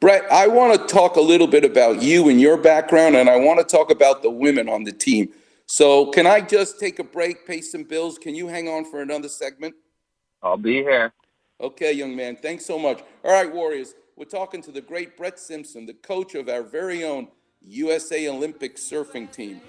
[0.00, 3.36] Brett, I want to talk a little bit about you and your background, and I
[3.36, 5.30] want to talk about the women on the team.
[5.66, 8.18] So, can I just take a break, pay some bills?
[8.18, 9.74] Can you hang on for another segment?
[10.42, 11.14] I'll be here.
[11.60, 12.36] Okay, young man.
[12.36, 13.00] Thanks so much.
[13.24, 13.94] All right, Warriors.
[14.16, 17.28] We're talking to the great Brett Simpson, the coach of our very own
[17.66, 19.60] USA Olympic surfing team.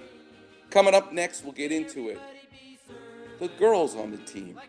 [0.76, 2.20] Coming up next, we'll get into it.
[3.38, 4.60] The girls on the team.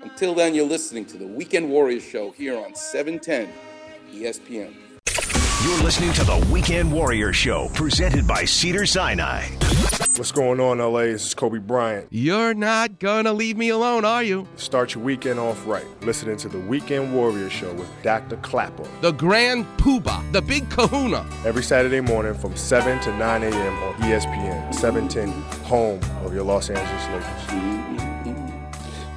[0.00, 3.52] Until then, you're listening to the Weekend Warriors Show here on E 710
[4.10, 4.72] ESPN.
[5.64, 9.46] You're listening to the Weekend Warrior Show, presented by Cedar Sinai.
[10.14, 11.04] What's going on, LA?
[11.04, 12.06] This is Kobe Bryant.
[12.10, 14.46] You're not gonna leave me alone, are you?
[14.56, 15.86] Start your weekend off right.
[16.02, 18.36] Listening to the Weekend Warrior Show with Dr.
[18.42, 18.86] Clapper.
[19.00, 21.26] The Grand Poobah, the Big Kahuna.
[21.46, 23.82] Every Saturday morning from 7 to 9 a.m.
[23.84, 25.30] on ESPN, 710,
[25.62, 28.44] home of your Los Angeles Lakers.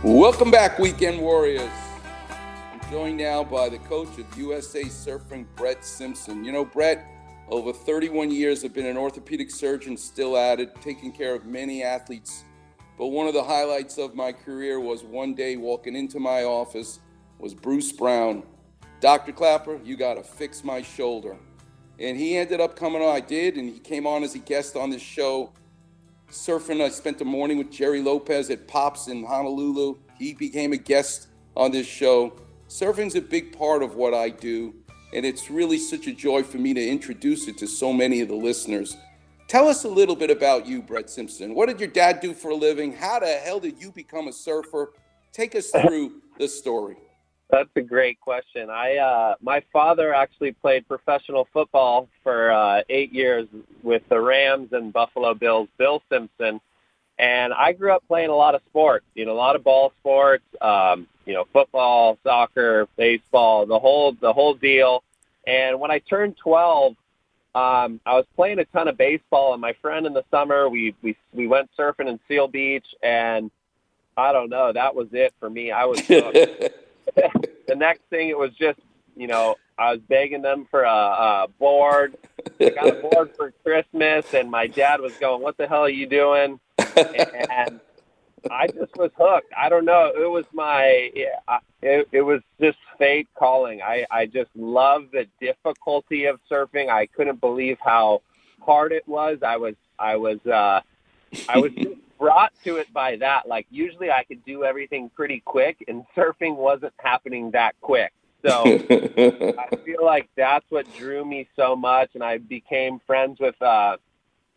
[0.02, 1.70] Welcome back, Weekend Warriors.
[2.90, 6.46] Joined now by the coach of USA Surfing, Brett Simpson.
[6.46, 7.06] You know, Brett,
[7.50, 11.84] over 31 years, I've been an orthopedic surgeon, still at it, taking care of many
[11.84, 12.46] athletes.
[12.98, 17.00] But one of the highlights of my career was one day walking into my office
[17.40, 18.44] was Bruce Brown.
[19.02, 19.34] Dr.
[19.34, 21.36] Clapper, you got to fix my shoulder.
[22.00, 23.14] And he ended up coming on.
[23.14, 25.52] I did, and he came on as a guest on this show
[26.32, 26.82] surfing.
[26.82, 29.98] I spent the morning with Gerry Lopez at Pops in Honolulu.
[30.18, 32.34] He became a guest on this show.
[32.68, 34.76] Surfing's a big part of what I do,
[35.14, 38.28] and it's really such a joy for me to introduce it to so many of
[38.28, 38.98] the listeners.
[39.48, 41.56] Tell us a little bit about you, Brett Simpson.
[41.56, 42.92] What did your dad do for a living?
[42.92, 44.92] How the hell did you become a surfer?
[45.32, 46.98] Take us through the story.
[47.50, 48.70] That's a great question.
[48.70, 53.48] I uh, my father actually played professional football for uh, eight years
[53.84, 55.70] with the Rams and Buffalo Bills.
[55.78, 56.60] Bill Simpson,
[57.20, 59.92] And I grew up playing a lot of sports, you know, a lot of ball
[60.00, 65.04] sports, um, you know, football, soccer, baseball, the whole the whole deal.
[65.48, 66.96] And when I turned 12,
[67.56, 70.94] um, I was playing a ton of baseball, and my friend in the summer we
[71.02, 73.50] we we went surfing in Seal Beach, and
[74.16, 75.72] I don't know, that was it for me.
[75.72, 76.72] I was the
[77.76, 78.80] next thing it was just
[79.16, 82.16] you know I was begging them for a, a board.
[82.60, 85.90] I got a board for Christmas, and my dad was going, "What the hell are
[85.90, 86.60] you doing?"
[86.98, 87.80] And
[88.52, 89.52] I just was hooked.
[89.58, 90.12] I don't know.
[90.16, 91.12] It was my.
[91.82, 93.82] It, it was just fate calling.
[93.82, 96.90] I I just love the difficulty of surfing.
[96.90, 98.22] I couldn't believe how
[98.62, 99.40] hard it was.
[99.46, 100.82] I was I was uh
[101.50, 101.72] I was
[102.20, 103.48] brought to it by that.
[103.48, 108.14] Like usually I could do everything pretty quick, and surfing wasn't happening that quick.
[108.46, 113.60] So I feel like that's what drew me so much, and I became friends with
[113.62, 113.98] uh,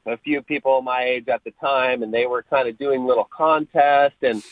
[0.07, 3.29] a few people my age at the time, and they were kind of doing little
[3.31, 4.43] contests, and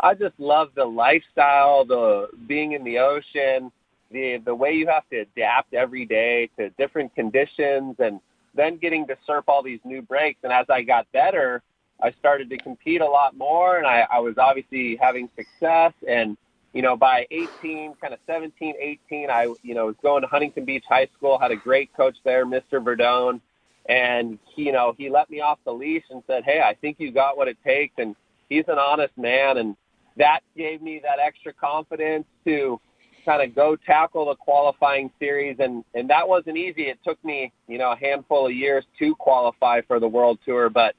[0.00, 3.72] I just love the lifestyle, the being in the ocean,
[4.10, 8.20] the the way you have to adapt every day to different conditions, and
[8.54, 10.40] then getting to surf all these new breaks.
[10.42, 11.62] And as I got better,
[12.02, 16.36] I started to compete a lot more, and I, I was obviously having success and
[16.72, 20.64] you know, by 18, kind of 17, 18, I, you know, was going to Huntington
[20.64, 22.74] Beach High School, had a great coach there, Mr.
[22.74, 23.40] Verdone.
[23.88, 26.96] And, he, you know, he let me off the leash and said, Hey, I think
[26.98, 27.94] you got what it takes.
[27.98, 28.14] And
[28.48, 29.58] he's an honest man.
[29.58, 29.76] And
[30.16, 32.80] that gave me that extra confidence to
[33.24, 35.56] kind of go tackle the qualifying series.
[35.58, 36.82] And, and that wasn't easy.
[36.82, 40.68] It took me, you know, a handful of years to qualify for the world tour,
[40.68, 40.94] but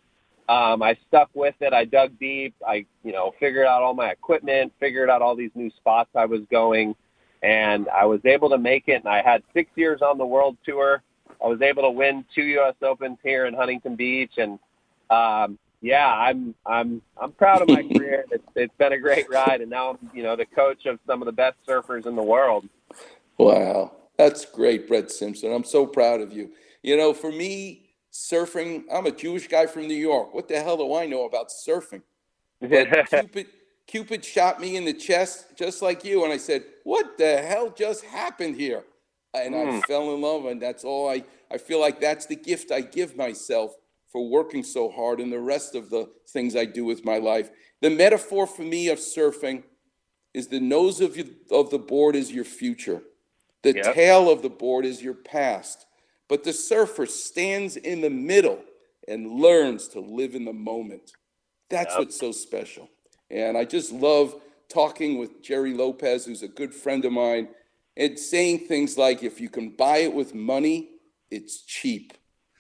[0.50, 1.74] um, I stuck with it.
[1.74, 2.56] I dug deep.
[2.68, 6.26] I, you know, figured out all my equipment, figured out all these new spots I
[6.26, 6.96] was going,
[7.44, 9.04] and I was able to make it.
[9.04, 11.04] And I had six years on the world tour.
[11.44, 12.76] I was able to win two U.S.
[12.82, 14.60] Opens here in Huntington Beach, and
[15.10, 18.26] um, yeah, I'm I'm I'm proud of my career.
[18.32, 21.22] It's, it's been a great ride, and now I'm you know the coach of some
[21.22, 22.68] of the best surfers in the world.
[23.38, 25.52] Wow, that's great, Brett Simpson.
[25.52, 26.52] I'm so proud of you.
[26.84, 28.84] You know, for me, surfing.
[28.92, 30.34] I'm a Jewish guy from New York.
[30.34, 32.02] What the hell do I know about surfing?
[33.10, 33.48] Cupid,
[33.88, 37.70] Cupid shot me in the chest just like you, and I said, "What the hell
[37.70, 38.84] just happened here?"
[39.34, 39.80] And I Hmm.
[39.82, 41.24] fell in love, and that's all I.
[41.52, 43.76] I feel like that's the gift I give myself
[44.12, 47.52] for working so hard, and the rest of the things I do with my life.
[47.82, 49.64] The metaphor for me of surfing
[50.34, 53.02] is the nose of, you, of the board is your future.
[53.64, 53.94] The Yep.
[53.94, 55.86] tail of the board is your past.
[56.28, 58.64] But the surfer stands in the middle
[59.08, 61.12] and learns to live in the moment.
[61.70, 62.00] That's Yep.
[62.00, 62.90] what's so special.
[63.30, 64.36] And I just love
[64.70, 67.50] talking with Gerry Lopez, who's a good friend of mine,
[68.00, 70.90] and saying things like if you can buy it with money,
[71.30, 72.14] it's cheap.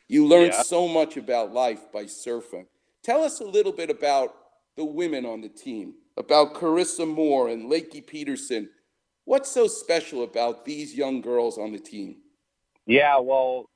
[0.07, 0.61] You learn Yeah.
[0.63, 2.67] so much about life by surfing.
[3.03, 4.35] Tell us a little bit about
[4.75, 8.69] the women on the team, about Carissa Moore and Lakey Peterson.
[9.25, 12.17] What's so special about these young girls on the team?
[12.85, 13.69] Yeah, well,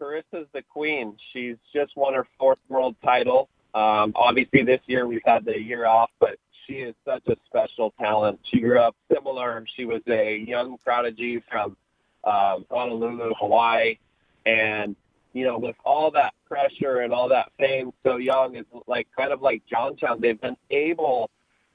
[0.00, 1.16] Carissa's the queen.
[1.32, 3.48] She's just won her fourth world title.
[3.74, 6.38] Um, obviously, this year we've had the year off, but
[6.70, 8.38] she is such a special talent.
[8.44, 9.64] She grew up similar.
[9.76, 11.76] She was a young prodigy from
[12.24, 13.98] um, Honolulu, Hawaii,
[14.46, 14.94] and
[15.32, 19.32] you know, with all that pressure and all that fame, so young, it's like kind
[19.32, 20.20] of like Johnstown.
[20.20, 21.30] They've been able.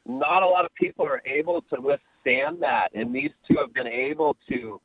[0.05, 3.87] Not a lot of people are able to withstand that, and these two have been
[3.87, 4.79] able to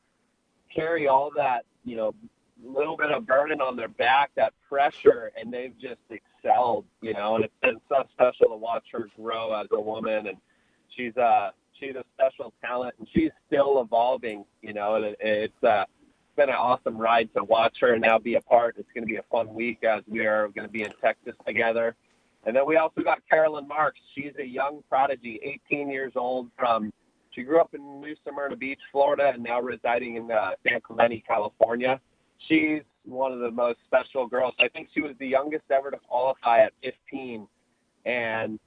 [0.74, 2.14] carry all that, you know,
[2.64, 5.98] little bit of burden on their back, that pressure, and they've just
[6.42, 10.26] excelled, you know, and it's been so special to watch her grow as a woman
[10.26, 10.36] and
[10.96, 15.64] she's uh she's a special talent and she's still evolving, you know, and it, it's
[15.64, 18.76] uh it's been an awesome ride to watch her now be a part.
[18.78, 21.34] It's going to be a fun week as we are going to be in Texas
[21.44, 21.96] together.
[22.46, 24.00] And then we also got Caroline Marks.
[24.14, 26.92] She's a young prodigy, 18 years old from
[27.32, 31.22] she grew up in New Smyrna Beach, Florida, and now residing in uh, San Clemente,
[31.26, 32.00] California.
[32.48, 34.54] She's one of the most special girls.
[34.58, 37.46] I think she was the youngest ever to qualify at 15,
[38.04, 38.58] and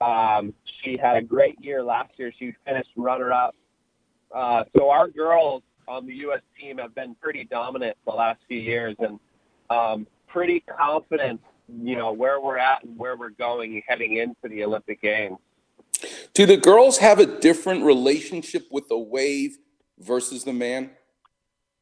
[0.00, 2.32] um, she had a great year last year.
[2.38, 3.54] She finished runner-up.
[4.34, 6.40] Uh, so our girls on the U.S.
[6.58, 9.18] team have been pretty dominant the last few years, and
[9.70, 11.40] um, pretty confident,
[11.82, 15.38] you know, where we're at and where we're going heading into the Olympic Games.
[16.34, 19.58] Do the girls have a different relationship with the wave
[19.98, 20.90] versus the man?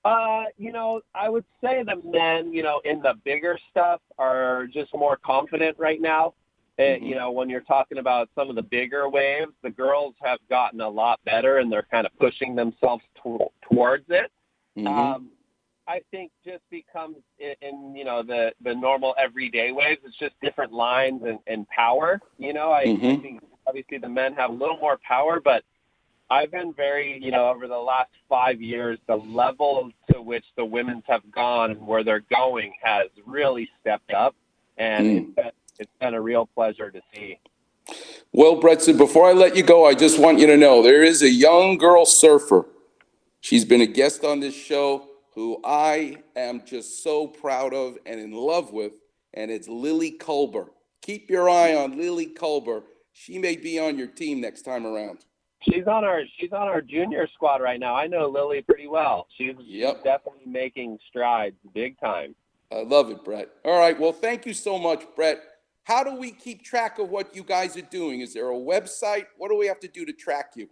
[0.05, 4.67] Uh, you know, I would say the men, you know, in the bigger stuff are
[4.67, 6.35] just more confident right now.
[6.79, 10.39] Uh, you know, when you're talking about some of the bigger waves, the girls have
[10.49, 14.33] gotten a lot better and they're kind of pushing themselves to- towards it.
[14.77, 14.89] Mm-hmm.
[14.89, 15.29] Um,
[15.87, 20.01] I think just becomes in, in you know the the normal everyday waves.
[20.05, 22.21] It's just different lines and, and power.
[22.39, 23.21] You know, I, I Mhm.
[23.23, 25.65] think obviously the men have a little more power, but
[26.33, 30.65] I've been very, you know, over the last five years, the level to which the
[30.65, 34.35] women's have gone and where they're going has really stepped up,
[34.79, 35.17] and Mm.
[35.19, 37.39] it's, been, it's been a real pleasure to see.
[38.33, 41.21] Well, Bretson, before I let you go, I just want you to know there is
[41.23, 42.65] a young girl surfer.
[43.43, 48.19] She's been a guest on this show who I am just so proud of and
[48.19, 48.93] in love with,
[49.35, 50.69] and it's Lily Culber.
[51.03, 52.85] Keep your eye on Lily Culber.
[53.13, 55.27] She may be on your team next time around.
[55.63, 57.95] She's on our she's on our junior squad right now.
[57.95, 59.27] I know Lily pretty well.
[59.37, 62.35] She's, she's definitely making strides, big time.
[62.73, 63.49] I love it, Brett.
[63.65, 63.99] All right.
[63.99, 65.41] Well, thank you so much, Brett.
[65.85, 68.21] How do we keep track of what you guys are doing?
[68.21, 69.27] Is there a website?
[69.37, 70.69] What do we have to do to track you?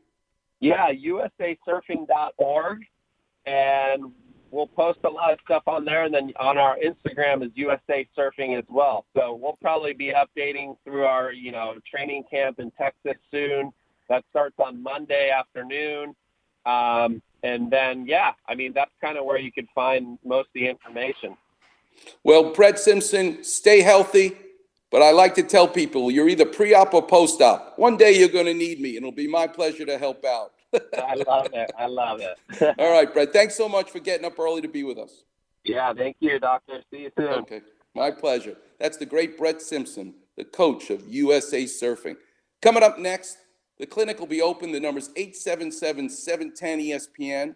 [0.61, 2.79] Yeah, usasurfing.org,
[3.47, 4.13] and
[4.51, 6.05] we'll post a lot of stuff on there.
[6.05, 9.07] And then on our Instagram is USA Surfing as well.
[9.17, 13.73] So we'll probably be updating through our you know training camp in Texas soon.
[14.11, 16.15] That starts on Monday afternoon.
[16.67, 20.53] Um, and then, yeah, I mean, that's kind of where you could find most of
[20.55, 21.39] the information.
[22.23, 24.37] Well, Brett Simpson, stay healthy.
[24.91, 27.79] But I like to tell people you're either pre op or post op.
[27.79, 30.53] One day you're going to need me, and it'll be my pleasure to help out.
[30.75, 31.71] I love it.
[31.79, 32.37] I love it.
[32.79, 33.33] All right, Brett.
[33.33, 35.25] Thanks so much for getting up early to be with us.
[35.65, 36.83] Yeah, thank you, Doctor.
[36.91, 37.29] See you soon.
[37.29, 37.61] Okay,
[37.95, 38.57] my pleasure.
[38.81, 42.17] That's the great Brett Simpson, the coach of USA Surfing.
[42.61, 43.39] Coming up next,
[43.81, 44.73] the clinic will be open.
[44.73, 47.55] The number's 877 710 ESPN.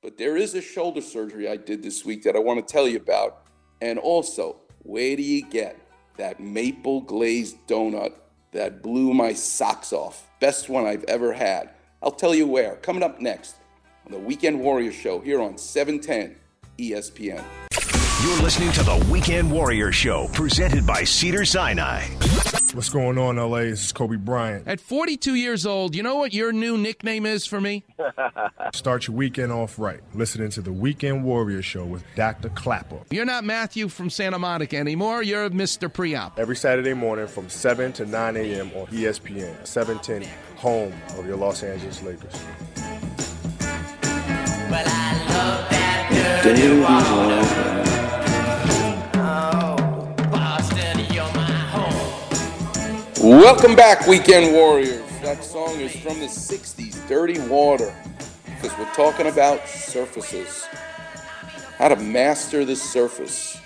[0.00, 2.86] But there is a shoulder surgery I did this week that I want to tell
[2.86, 3.42] you about.
[3.82, 5.76] And also, where do you get
[6.18, 8.12] that maple glazed donut
[8.52, 10.30] that blew my socks off?
[10.38, 11.70] Best one I've ever had.
[12.00, 12.76] I'll tell you where.
[12.76, 13.56] Coming up next
[14.04, 16.36] on the Weekend Warrior Show here on E 710
[16.78, 17.65] ESPN.
[18.22, 22.02] You're listening to the Weekend Warrior Show, presented by Cedar Sinai.
[22.72, 23.58] What's going on, LA?
[23.60, 24.66] This is Kobe Bryant.
[24.66, 27.84] At 42 years old, you know what your new nickname is for me?
[28.72, 30.00] Start your weekend off right.
[30.14, 32.48] Listening to the Weekend Warrior Show with Dr.
[32.48, 33.00] Clapper.
[33.10, 35.22] You're not Matthew from Santa Monica anymore.
[35.22, 35.92] You're Mr.
[35.92, 36.38] Pre-op.
[36.38, 38.70] Every Saturday morning from 7 to 9 a.m.
[38.76, 42.42] on ESPN, 710, home of your Los Angeles Lakers.
[53.22, 55.02] Welcome back, Weekend Warriors.
[55.22, 57.94] That song is from the 60s, Dirty Water,
[58.44, 60.66] because we're talking about surfaces.
[61.78, 63.58] How to master the surface.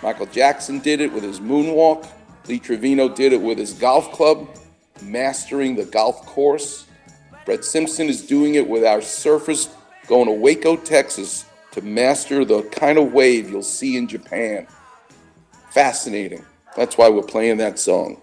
[0.00, 2.06] Michael Jackson did it with his moonwalk.
[2.46, 4.48] Lee Trevino did it with his golf club,
[5.02, 6.86] mastering the golf course.
[7.44, 9.70] Brett Simpson is doing it with our surfers
[10.06, 14.68] going to Waco, Texas to master the kind of wave you'll see in Japan.
[15.70, 16.44] Fascinating.
[16.76, 18.20] That's why we're playing that song.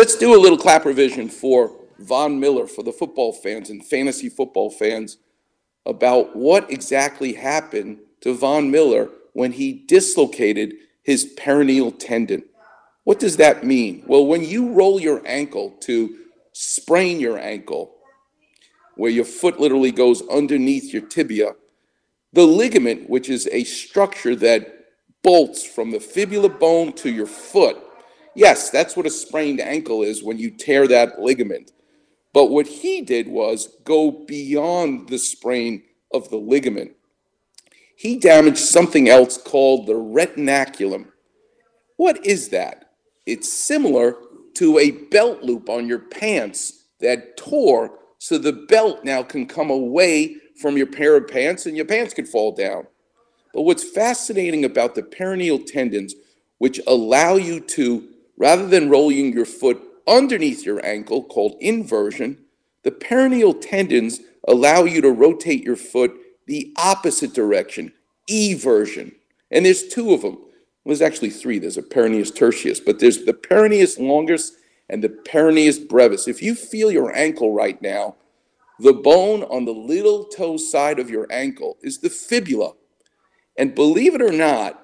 [0.00, 4.30] Let's do a little clap revision for Von Miller, for the football fans and fantasy
[4.30, 5.18] football fans,
[5.84, 10.72] about what exactly happened to Von Miller when he dislocated
[11.02, 12.44] his peroneal tendon.
[13.04, 14.02] What does that mean?
[14.06, 16.16] Well, when you roll your ankle to
[16.54, 17.94] sprain your ankle,
[18.96, 21.56] where your foot literally goes underneath your tibia,
[22.32, 24.86] the ligament, which is a structure that
[25.22, 27.76] bolts from the fibula bone to your foot,
[28.34, 31.72] yes, that's what a sprained ankle is when you tear that ligament.
[32.32, 36.92] But what he did was go beyond the sprain of the ligament.
[37.96, 41.08] He damaged something else called the retinaculum.
[41.96, 42.92] What is that?
[43.26, 44.16] It's similar
[44.54, 49.70] to a belt loop on your pants that tore so the belt now can come
[49.70, 52.86] away from your pair of pants and your pants could fall down.
[53.52, 56.14] But what's fascinating about the peroneal tendons,
[56.58, 58.08] which allow you to,
[58.40, 59.78] rather than rolling your foot
[60.08, 62.38] underneath your ankle, called inversion,
[62.82, 66.12] the peroneal tendons allow you to rotate your foot
[66.46, 67.92] the opposite direction,
[68.28, 69.12] eversion.
[69.50, 70.36] And there's two of them.
[70.36, 71.58] Well, there's actually three.
[71.58, 74.52] There's a peroneus tertius, but there's the peroneus longus
[74.88, 76.26] and the peroneus brevis.
[76.26, 78.16] If you feel your ankle right now,
[78.78, 82.72] the bone on the little toe side of your ankle is the fibula.
[83.58, 84.82] And believe it or not,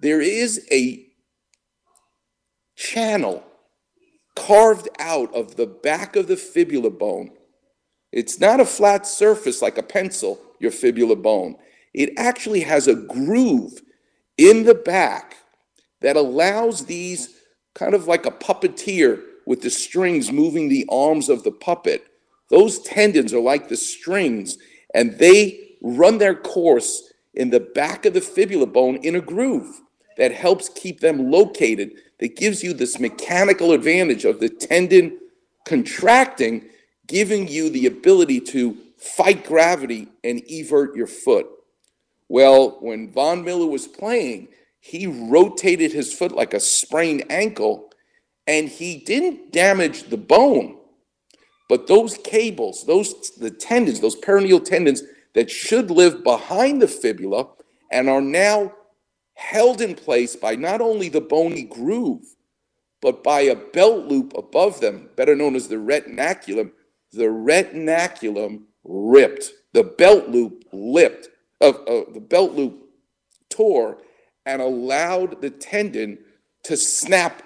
[0.00, 1.09] there is a
[2.80, 3.44] channel
[4.34, 7.30] carved out of the back of the fibula bone.
[8.10, 11.56] It's not a flat surface like a pencil, your fibula bone.
[11.92, 13.82] It actually has a groove
[14.38, 15.36] in the back
[16.00, 17.36] that allows these
[17.74, 22.06] kind of like a puppeteer with the strings moving the arms of the puppet.
[22.48, 24.56] Those tendons are like the strings
[24.94, 29.80] and they run their course in the back of the fibula bone in a groove
[30.16, 35.18] that helps keep them located, that gives you this mechanical advantage of the tendon
[35.66, 36.66] contracting,
[37.06, 41.46] giving you the ability to fight gravity and evert your foot.
[42.28, 44.48] Well, when Von Miller was playing,
[44.78, 47.90] he rotated his foot like a sprained ankle
[48.46, 50.76] and he didn't damage the bone.
[51.68, 55.02] But those cables, those the tendons, those peroneal tendons
[55.34, 57.48] that should live behind the fibula
[57.90, 58.72] and are now
[59.40, 62.36] held in place by not only the bony groove,
[63.00, 66.70] but by a belt loop above them, better known as the retinaculum.
[67.12, 69.50] The retinaculum ripped.
[69.72, 71.28] The belt loop lipped.
[71.60, 72.84] Uh, uh, the belt loop
[73.48, 73.98] tore
[74.46, 76.18] and allowed the tendon
[76.64, 77.42] to snap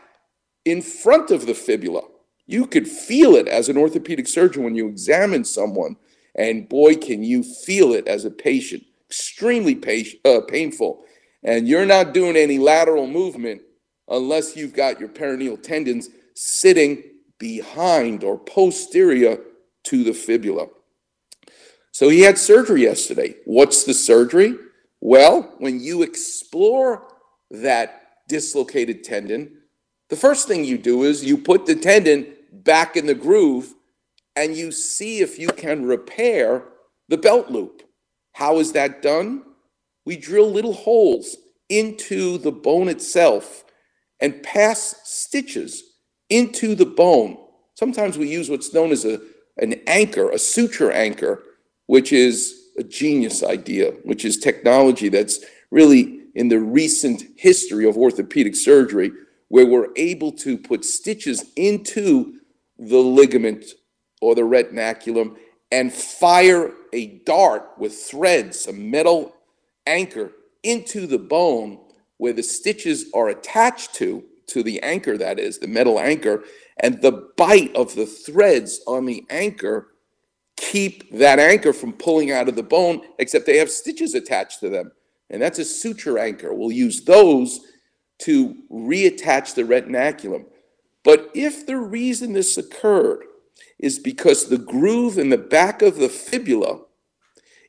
[0.65, 2.03] in front of the fibula.
[2.47, 5.97] You could feel it as an orthopedic surgeon when you examine someone,
[6.35, 8.83] and boy, can you feel it as a patient.
[9.09, 11.05] Extremely patient, uh, painful.
[11.45, 13.63] And you're not doing any lateral movement
[14.09, 17.03] unless you've got your peroneal tendons sitting
[17.39, 19.39] behind or posterior
[19.85, 20.67] to the fibula.
[21.93, 23.37] So he had surgery yesterday.
[23.45, 24.57] What's the surgery?
[25.01, 27.07] Well, when you explore
[27.51, 29.59] that dislocated tendon,
[30.09, 33.75] the first thing you do is you put the tendon back in the groove
[34.35, 36.65] and you see if you can repair
[37.09, 37.83] the belt loop.
[38.33, 39.43] How is that done?
[40.05, 41.37] We drill little holes
[41.69, 43.65] into the bone itself
[44.21, 45.83] and pass stitches
[46.29, 47.37] into the bone.
[47.75, 49.21] Sometimes we use what's known as a,
[49.59, 51.43] an anchor, a suture anchor,
[51.87, 57.97] which is a genius idea, which is technology that's really in the recent history of
[57.97, 59.13] orthopedic surgery,
[59.49, 62.41] where we're able to put stitches into
[62.79, 63.65] the ligament
[64.21, 65.37] or the retinaculum
[65.71, 69.35] and fire a dart with threads, a metal
[69.87, 70.33] anchor,
[70.63, 71.79] into the bone
[72.17, 76.45] where the stitches are attached to, to the anchor, that is, the metal anchor,
[76.79, 79.89] and the bite of the threads on the anchor
[80.57, 84.69] keep that anchor from pulling out of the bone, except they have stitches attached to
[84.69, 84.93] them.
[85.31, 86.55] And that's a suture anchor.
[86.55, 87.61] We'll use those
[88.19, 90.45] to reattach the retinaculum.
[91.03, 93.25] But if the reason this occurred
[93.79, 96.81] is because the groove in the back of the fibula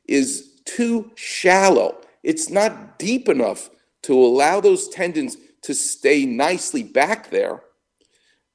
[0.06, 3.70] is too shallow, it's not deep enough
[4.02, 7.62] to allow those tendons to stay nicely back there,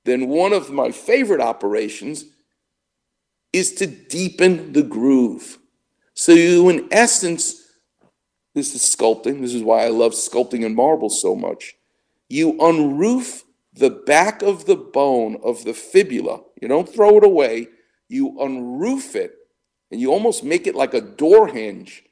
[0.04, 2.26] then one of my favorite operations
[3.54, 5.58] is to deepen the groove.
[6.14, 7.64] So you, in essence,
[8.54, 9.40] this is sculpting.
[9.40, 11.74] This is why I love sculpting in marble so much.
[12.28, 13.44] You unroof
[13.74, 16.42] the back of the bone of the fibula.
[16.62, 17.68] You don't throw it away.
[18.10, 19.34] You unroof it
[19.92, 22.04] and you almost make it like a door hinge.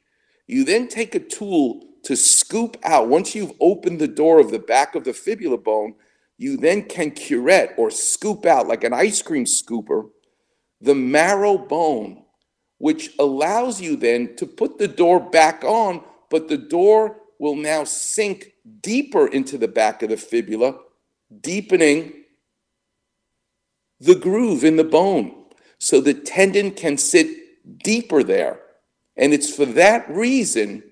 [0.49, 3.07] You then take a tool to scoop out.
[3.07, 5.93] Once you've opened the door of the back of the fibula bone,
[6.39, 10.09] you then can curette or scoop out like an ice cream scooper
[10.81, 12.23] the marrow bone,
[12.79, 17.83] which allows you then to put the door back on, but the door will now
[17.83, 20.79] sink deeper into the back of the fibula,
[21.41, 22.23] deepening
[23.99, 25.45] the groove in the bone.
[25.77, 27.27] So the tendon can sit
[27.83, 28.61] deeper there.
[29.19, 30.83] And it's for that reason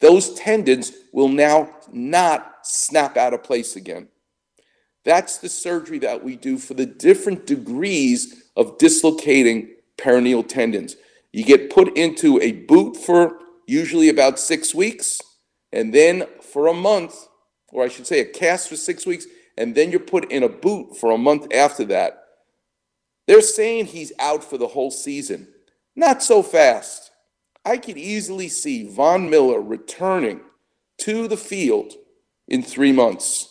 [0.00, 4.08] those tendons will now not snap out of place again.
[5.04, 10.96] That's the surgery that we do for the different degrees of dislocating peroneal tendons.
[11.32, 15.20] You get put into a boot for usually about six weeks,
[15.72, 17.14] and then for a month,
[17.68, 19.26] or I should say a cast for six weeks,
[19.58, 22.24] and then you're put in a boot for a month after that.
[23.26, 25.48] They're saying he's out for the whole season.
[25.96, 27.10] Not so fast.
[27.64, 30.40] I could easily see Von Miller returning
[30.98, 31.94] to the field
[32.48, 33.50] in three months.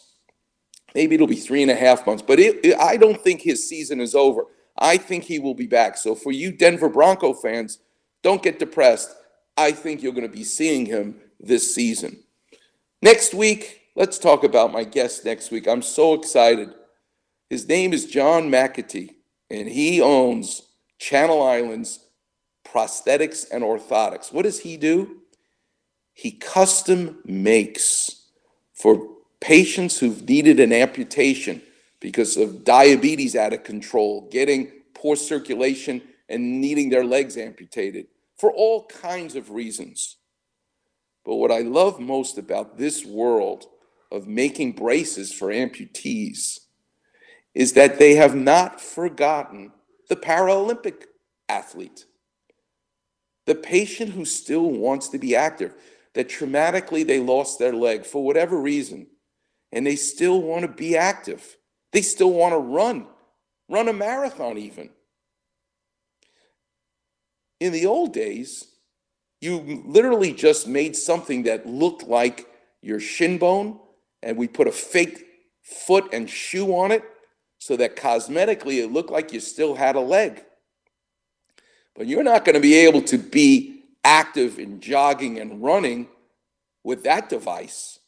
[0.94, 3.68] Maybe it'll be three and a half months, but it, it, I don't think his
[3.68, 4.46] season is over.
[4.78, 5.98] I think he will be back.
[5.98, 7.80] So for you Denver Bronco fans,
[8.22, 9.14] don't get depressed.
[9.58, 12.24] I think you're going to be seeing him this season.
[13.02, 15.68] Next week, let's talk about my guest next week.
[15.68, 16.74] I'm so excited.
[17.50, 19.12] His name is John McAtee,
[19.50, 20.62] and he owns
[21.00, 22.00] Channel Islands
[22.74, 24.34] Prosthetics and Orthotics.
[24.34, 25.22] What does he do?
[26.14, 28.28] He custom makes
[28.74, 29.10] for
[29.40, 31.62] patients who've needed an amputation
[32.00, 38.08] because of diabetes out of control, getting poor circulation, and needing their legs amputated
[38.38, 40.18] for all kinds of reasons.
[41.24, 43.66] But what I love most about this world
[44.12, 46.60] of making braces for amputees
[47.54, 49.72] is that they have not forgotten
[50.10, 51.04] the Paralympic
[51.48, 52.06] athlete.
[53.46, 55.74] The patient who still wants to be active,
[56.14, 59.08] that traumatically they lost their leg for whatever reason,
[59.72, 61.58] and they still want to be active.
[61.92, 63.08] They still want to run,
[63.70, 64.90] run a marathon even.
[67.60, 68.68] In the old days,
[69.42, 72.48] you literally just made something that looked like
[72.82, 73.80] your shin bone,
[74.22, 75.26] and we put a fake
[75.62, 77.04] foot and shoe on it
[77.58, 80.44] so that cosmetically it looked like you still had a leg.
[81.96, 86.08] But you're not going to be able to be active in jogging and running
[86.84, 88.00] with that device.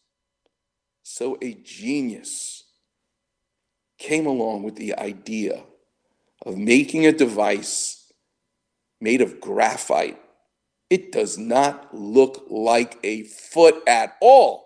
[1.04, 2.64] So a genius
[3.98, 5.64] came along with the idea
[6.46, 8.12] of making a device
[9.00, 10.20] made of graphite.
[10.90, 14.66] It does not look like a foot at all.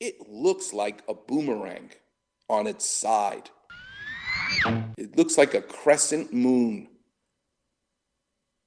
[0.00, 1.90] It looks like a boomerang
[2.48, 3.50] on its side.
[4.96, 6.88] It looks like a crescent moon.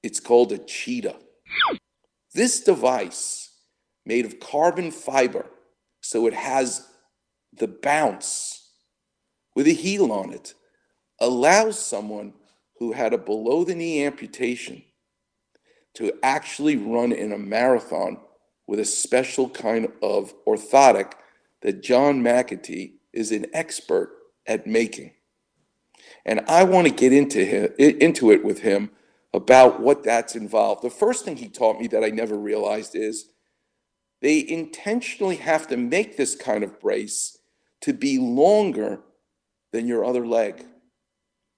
[0.04, 1.16] It's called a cheetah.
[2.34, 3.52] This device,
[4.06, 5.46] made of carbon fiber,
[6.02, 6.88] so it has
[7.54, 8.72] the bounce
[9.56, 10.54] with a heel on it,
[11.20, 12.34] allows someone
[12.80, 14.84] who had a below the knee amputation
[15.94, 18.18] to actually run in a marathon
[18.68, 21.14] with a special kind of orthotic
[21.62, 24.12] that John McAtee is an expert
[24.48, 25.12] at making.
[26.26, 28.90] And I want to get into, him, into it with him
[29.34, 30.84] about what that's involved.
[30.84, 33.30] The first thing he taught me that I never realized is
[34.22, 37.38] they intentionally have to make this kind of brace
[37.82, 39.02] to be longer
[39.72, 40.66] than your other leg.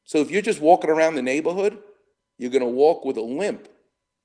[0.06, 1.78] So if you're just walking around the neighborhood,
[2.38, 3.68] you're going to walk with a limp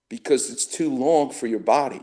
[0.09, 2.03] because it's too long for your body.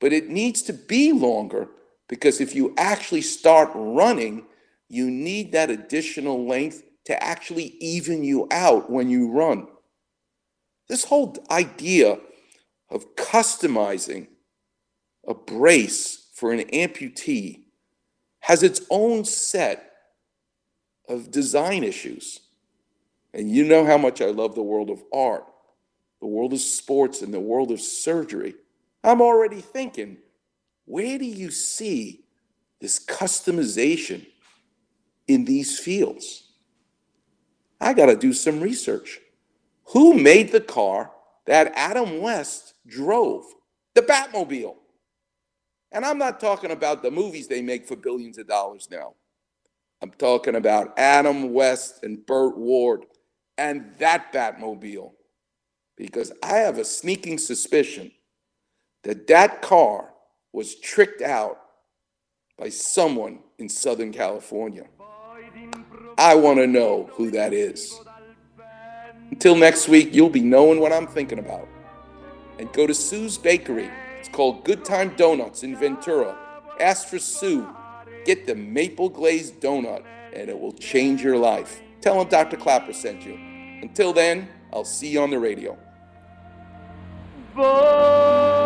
[0.00, 1.68] But it needs to be longer
[2.08, 4.46] because if you actually start running,
[4.88, 9.66] you need that additional length to actually even you out when you run.
[10.88, 12.18] This whole idea
[12.90, 14.28] of customizing
[15.26, 17.64] a brace for an amputee
[18.40, 19.92] has its own set
[21.08, 22.40] of design issues.
[23.32, 25.46] And you know how much I love the world of art,
[26.20, 28.54] the world of sports, and the world of surgery.
[29.04, 30.18] I'm already thinking,
[30.84, 32.24] where do you see
[32.80, 34.26] this customization
[35.28, 36.50] in these fields?
[37.80, 39.20] I got to do some research.
[39.92, 41.12] Who made the car
[41.46, 43.44] that Adam West drove?
[43.94, 44.76] The Batmobile.
[45.92, 49.14] And I'm not talking about the movies they make for billions of dollars now.
[50.00, 53.04] I'm talking about Adam West and Burt Ward
[53.58, 55.12] and that Batmobile.
[55.98, 58.10] Because I have a sneaking suspicion
[59.04, 60.14] that that car
[60.52, 61.58] was tricked out
[62.58, 64.86] by someone in Southern California.
[66.16, 67.94] I want to know who that is.
[69.32, 71.66] Until next week, you'll be knowing what I'm thinking about.
[72.58, 73.90] And go to Sue's Bakery.
[74.20, 76.36] It's called Good Time Donuts in Ventura.
[76.78, 77.66] Ask for Sue.
[78.26, 80.04] Get the maple glazed donut,
[80.34, 81.80] and it will change your life.
[82.02, 82.58] Tell him Dr.
[82.58, 83.34] Clapper sent you.
[83.80, 85.78] Until then, I'll see you on the radio.
[87.54, 88.61] Boy.